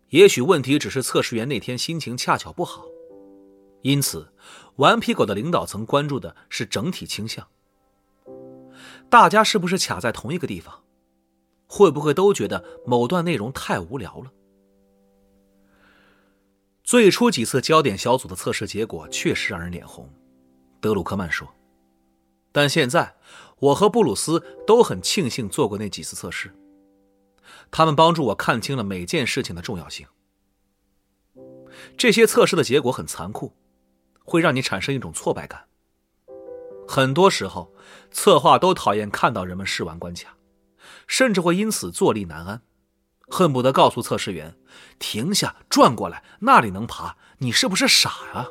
[0.09, 2.83] 也许问题只是测试员那天心情恰巧不好，
[3.81, 4.31] 因此，
[4.75, 7.47] 顽皮狗的领导层关注的是整体倾向。
[9.13, 10.83] 大家是不是卡在同一个地方？
[11.67, 14.33] 会不会都觉得某段内容太无聊了？
[16.83, 20.11] 最初几次焦点小组的测试结果确实让人脸红，
[20.81, 21.47] 德鲁克曼说。
[22.51, 23.15] 但现在，
[23.59, 26.51] 我和布鲁斯都很庆幸做过那几次测试，
[27.69, 30.07] 他们帮助我看清了每件事情的重要性。
[31.95, 33.53] 这些测试的结果很残酷，
[34.23, 35.67] 会让你产生一种挫败感。
[36.87, 37.73] 很多时候，
[38.11, 40.37] 策划都讨厌看到人们试完关卡，
[41.07, 42.61] 甚至会因此坐立难安，
[43.27, 44.57] 恨不得告诉测试员
[44.99, 48.47] ：“停下，转过来，那里能爬，你是不是傻啊？”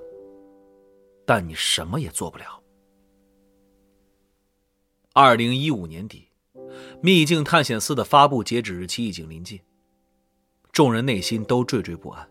[1.24, 2.62] 但你什么也做不了。
[5.12, 6.30] 二零一五年底，
[7.02, 9.60] 《秘境探险四》的发布截止日期已经临近，
[10.72, 12.28] 众人内心都惴惴不安。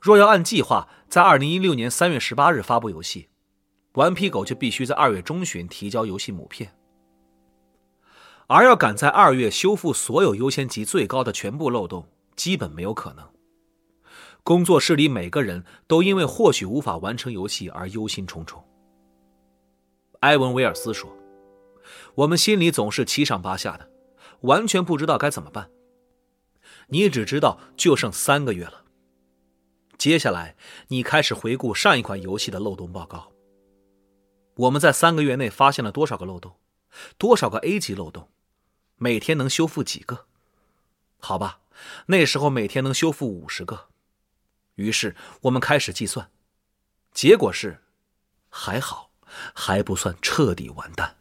[0.00, 3.29] 若要按计划在二零一六年三月十八日发布游戏，
[3.94, 6.72] 顽皮狗就必须在二月中旬提交游戏母片，
[8.46, 13.28] 而要赶在二月修复所有优先级最高的全部漏洞，基本没有可能。
[14.44, 18.62] 工作室里每个人都因为或许无法完成游戏而忧心忡忡。
[20.20, 21.10] 埃文·威尔斯说
[22.14, 23.90] ：“我们心里总是七上八下的，
[24.42, 25.68] 完全不知道该怎么办。
[26.88, 28.84] 你只知道就剩三个月了。
[29.98, 30.56] 接下来，
[30.88, 33.32] 你开始回顾上一款游戏的漏洞报告。”
[34.60, 36.56] 我们在三个月内发现了多少个漏洞？
[37.16, 38.28] 多少个 A 级漏洞？
[38.96, 40.26] 每天能修复几个？
[41.18, 41.60] 好吧，
[42.06, 43.88] 那时候每天能修复五十个。
[44.74, 46.30] 于是我们开始计算，
[47.12, 47.82] 结果是，
[48.50, 49.10] 还好，
[49.54, 51.16] 还不算彻底完蛋。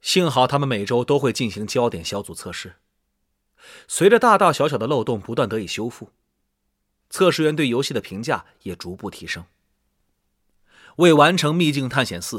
[0.00, 2.76] 幸好他们每周都会进行焦点小组测试，
[3.86, 6.10] 随着大大小小的漏洞不断得以修复。
[7.08, 9.44] 测试员对游戏的评价也逐步提升。
[10.96, 12.38] 为完成《秘境探险四》，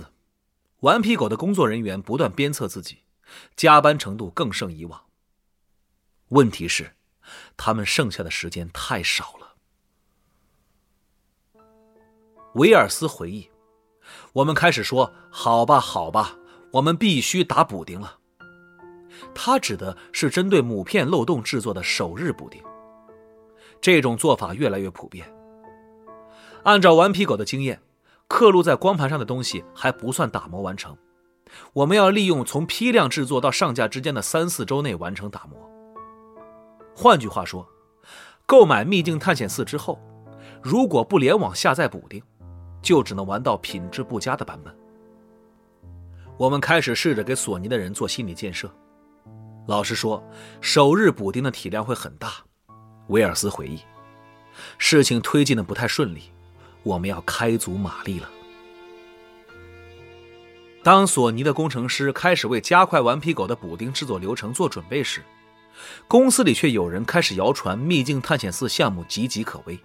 [0.80, 2.99] 顽皮狗的工作人员不断鞭策自己，
[3.55, 5.05] 加班程度更胜以往。
[6.30, 6.95] 问题是，
[7.55, 9.55] 他们剩下的时间太少了。
[12.55, 13.49] 维尔斯回忆
[14.34, 16.38] ：“我们开始说，好吧，好吧，
[16.74, 18.20] 我们必须打补丁了。”
[19.34, 22.61] 他指的是针对母片漏洞制作的首日补丁。
[23.82, 25.28] 这种做法越来越普遍。
[26.64, 27.80] 按照顽皮狗的经验，
[28.28, 30.98] 刻录在光盘上的东西还不算打磨完成，
[31.74, 35.58] 我们要利用从批量制作到上架之间的三四周内完成打磨。
[36.94, 37.66] 换句话说，
[38.46, 40.00] 购买《秘境探险四》之后，
[40.62, 42.22] 如果不联网下载补丁，
[42.82, 44.76] 就只能玩到品质不佳的版本。
[46.38, 48.70] 我们开始试着给索尼的人做心理建设。
[49.68, 50.24] 老实说，
[50.60, 52.30] 首日补丁的体量会很大。
[53.08, 53.80] 威尔斯回忆，
[54.78, 56.24] 事情推进的不太顺利，
[56.84, 58.30] 我们要开足马力了。
[60.84, 65.22] 当索尼的工程师开始为加快顽皮狗的补丁制作流程做准备时，
[66.08, 69.78] 公司里却有人开始谣传《秘境探险四》项目岌岌可危。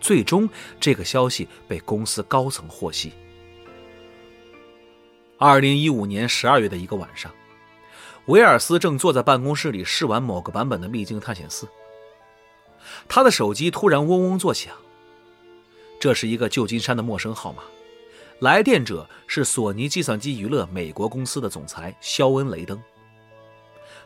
[0.00, 0.48] 最终，
[0.80, 3.12] 这个消息被公司高层获悉。
[5.36, 7.30] 二零一五年十二月的一个晚上，
[8.26, 11.66] 维尔斯正坐在办公室里试玩某个版本的《秘境探险四》。
[13.12, 14.72] 他的手机突然嗡嗡作响，
[15.98, 17.64] 这是一个旧金山的陌生号码，
[18.38, 22.80] 来电者是索尼计算机娱乐美国公司的总裁肖恩·雷登。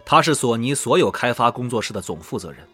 [0.07, 2.66] 他是索尼所有开发工作室的总负责人。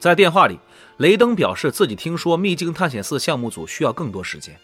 [0.00, 0.58] 在电话里，
[0.96, 4.58] 雷登表示自己听说《秘境探险四》项目组需要更多时间。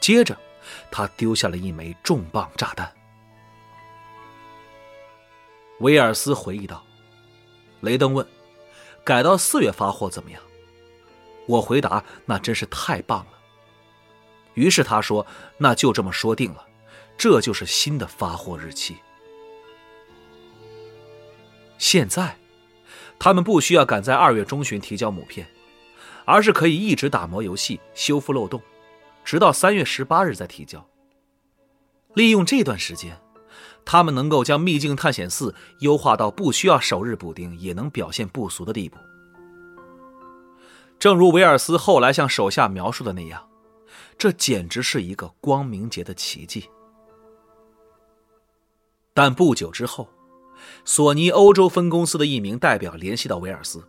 [0.00, 0.36] 接着，
[0.90, 2.92] 他丢下了一枚重磅炸弹。
[5.78, 6.84] 威尔斯回忆道。
[7.82, 8.26] 雷登问
[9.08, 10.42] ：“改到四月发货怎么样？”
[11.48, 13.38] 我回答：“那真是太棒了。”
[14.52, 16.66] 于是他说：“那就这么说定了，
[17.16, 18.98] 这就是新的发货日期。”
[21.78, 22.36] 现在，
[23.18, 25.48] 他们不需要赶在二月中旬提交母片，
[26.26, 28.60] 而是可以一直打磨游戏、修复漏洞，
[29.24, 30.86] 直到三月十八日再提交。
[32.12, 33.18] 利用这段时间，
[33.90, 38.98] 他们能够将《秘境探险四》优化到不需要首日补丁也能表现不俗的地步。
[40.98, 43.48] 正如维尔斯后来向手下描述的那样，
[44.18, 46.68] 这简直是一个光明节的奇迹。
[49.14, 50.06] 但不久之后，
[50.84, 53.88] 索尼欧洲分公司的一名代表联系到维尔斯，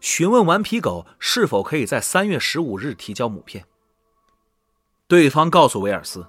[0.00, 3.66] 询问顽皮狗是否可以在三月十五日提交母片。
[5.06, 6.26] 对方告诉维尔斯。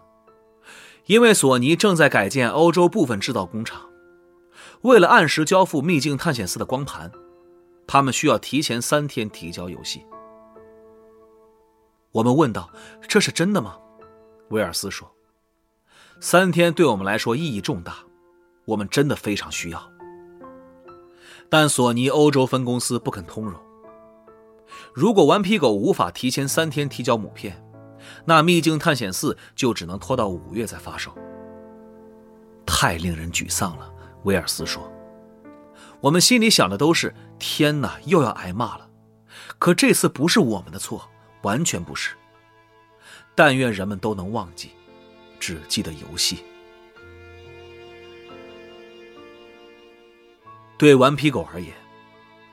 [1.05, 3.89] 因为索尼正在改建欧洲部分制造工厂，
[4.81, 7.11] 为了按时交付《秘境探险四》的光盘，
[7.85, 10.05] 他们需要提前三天提交游戏。
[12.11, 12.69] 我们问道
[13.07, 13.77] ：“这是真的吗？”
[14.49, 15.11] 威尔斯说
[16.21, 17.95] ：“三天对我们来说意义重大，
[18.65, 19.91] 我们真的非常需要。”
[21.49, 23.59] 但索尼欧洲分公司不肯通融。
[24.93, 27.62] 如果顽皮狗无法提前三天提交母片，
[28.25, 31.13] 那《秘境探险四》就只能拖到五月再发售，
[32.65, 33.93] 太令人沮丧了。
[34.23, 34.89] 威尔斯说
[35.99, 38.89] ：“我们心里想的都是天哪，又要挨骂了。
[39.59, 41.09] 可这次不是我们的错，
[41.41, 42.15] 完全不是。
[43.35, 44.71] 但愿人们都能忘记，
[45.37, 46.45] 只记得游戏。
[50.77, 51.73] 对顽皮狗而言，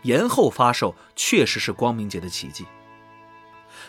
[0.03, 2.67] 延后发售确实是光明节的奇迹。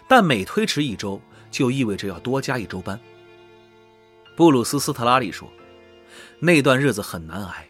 [0.07, 1.19] 但每推迟一周。”
[1.51, 2.99] 就意味着要多加一周班。
[4.35, 5.47] 布鲁斯·斯特拉利说
[6.39, 7.67] ：“那段日子很难挨，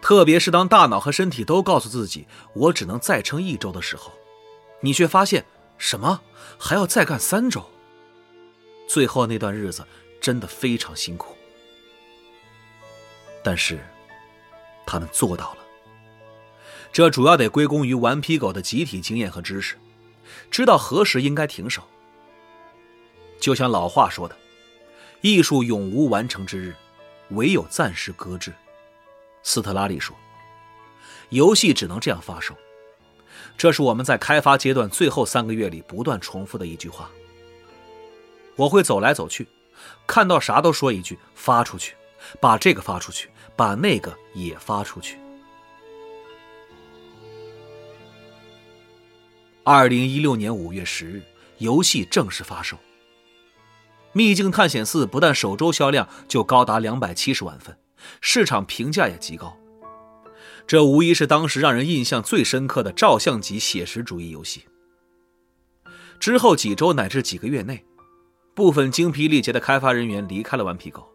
[0.00, 4.12] 特别是当大脑和身体都告诉自己‘我只能再撑一周’的时候，
[4.80, 5.44] 你却发现
[5.76, 6.22] 什么
[6.58, 7.64] 还要再干三周。
[8.88, 9.86] 最后那段日子
[10.20, 11.36] 真的非常辛苦，
[13.44, 13.78] 但是
[14.86, 15.58] 他们做到了。
[16.90, 19.76] 这主要得归功于顽皮狗的集体经验和知识，
[20.50, 21.82] 知道何时应该停手。”
[23.40, 24.36] 就像老话说的
[25.22, 26.74] ：“艺术永无完成之日，
[27.30, 28.52] 唯有暂时搁置。”
[29.42, 30.16] 斯特拉利说
[31.30, 32.54] ：“游戏只能这样发售。”
[33.56, 37.10] 这是我们在开发阶段最后三个月里不断重复的一句话。
[38.54, 39.46] 我会走来走去，
[40.06, 41.94] 看到啥都说一句“发出去”，
[42.40, 45.16] 把这个发出去，把那个也发出去。
[49.64, 51.22] 二零一六年五月十日，
[51.58, 52.76] 游戏正式发售。
[54.12, 57.78] 《秘境探险四》不但首周销量就高达两百七十万份，
[58.20, 59.56] 市场评价也极高。
[60.66, 64.64] 这无疑是当时让人印象最深刻的照相级写实主义游戏。
[66.18, 67.84] 之后几周乃至几个月内，
[68.54, 71.08] 部分精疲力竭的开发人员离开了顽皮狗，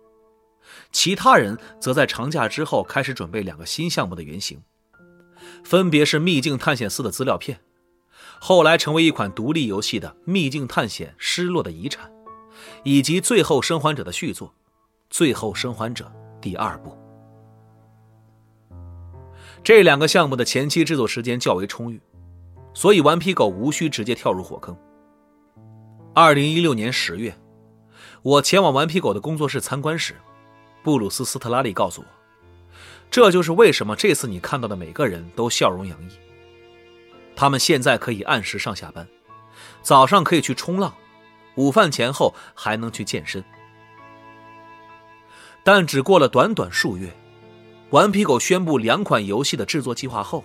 [0.92, 4.62] 其他人则在长假之后开始准备两个新项目的原型，
[5.64, 7.60] 分别是《秘境探险四》的资料片，
[8.40, 12.10] 后来成为一款独立游戏的《秘境探险：失落的遗产》。
[12.84, 14.48] 以及《最后生还者》的续作，
[15.10, 16.06] 《最后生还者》
[16.40, 16.98] 第二部。
[19.64, 22.02] 这两个项目的前期制作时间较为充裕，
[22.74, 24.78] 所以顽皮狗无需直接跳入火坑。
[26.14, 27.34] 二零一六年十月，
[28.22, 30.16] 我前往顽皮狗的工作室参观时，
[30.84, 32.08] 布鲁斯·斯特拉利告诉我，
[33.10, 36.14] 这就是为什么这次你看到的每个人都笑容洋溢。
[37.34, 39.08] 他们现在可以按时上下班，
[39.82, 40.94] 早上可以去冲浪。
[41.56, 43.44] 午饭前后还能去健身，
[45.64, 47.16] 但只过了短短数月，
[47.92, 50.44] 顽皮狗宣布两款游戏的制作计划后，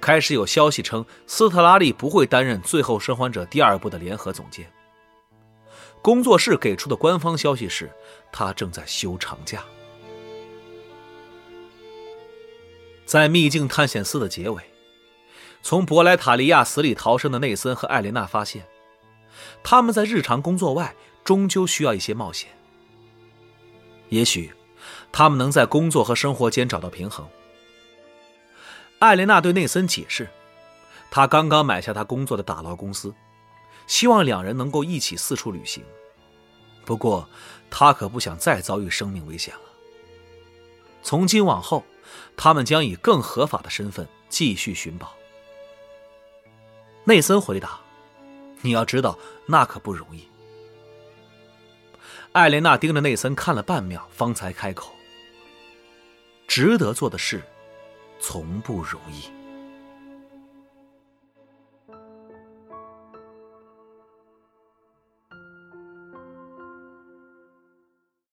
[0.00, 4.68] 开始有消息称斯特拉利不会担任《最后生还者》第二部的联合总监。
[6.02, 7.88] 工作室给出的官方消息是，
[8.32, 9.62] 他正在休长假。
[13.06, 14.60] 在《秘境探险四》的结尾，
[15.62, 18.66] 从博莱塔利亚死里逃生的内森和艾莲娜发现。
[19.64, 20.94] 他们在日常工作外，
[21.24, 22.48] 终究需要一些冒险。
[24.08, 24.52] 也许，
[25.10, 27.26] 他们能在工作和生活间找到平衡。
[28.98, 30.28] 艾莲娜对内森解释，
[31.10, 33.14] 他刚刚买下他工作的打捞公司，
[33.86, 35.84] 希望两人能够一起四处旅行。
[36.84, 37.28] 不过，
[37.70, 39.60] 他可不想再遭遇生命危险了。
[41.02, 41.84] 从今往后，
[42.36, 45.14] 他们将以更合法的身份继续寻宝。
[47.04, 47.81] 内森回答。
[48.62, 50.26] 你要知道，那可不容易。
[52.32, 54.94] 艾莲娜盯着内森看了半秒，方才开口
[56.48, 57.42] ：“值得做的事，
[58.18, 59.24] 从不容易。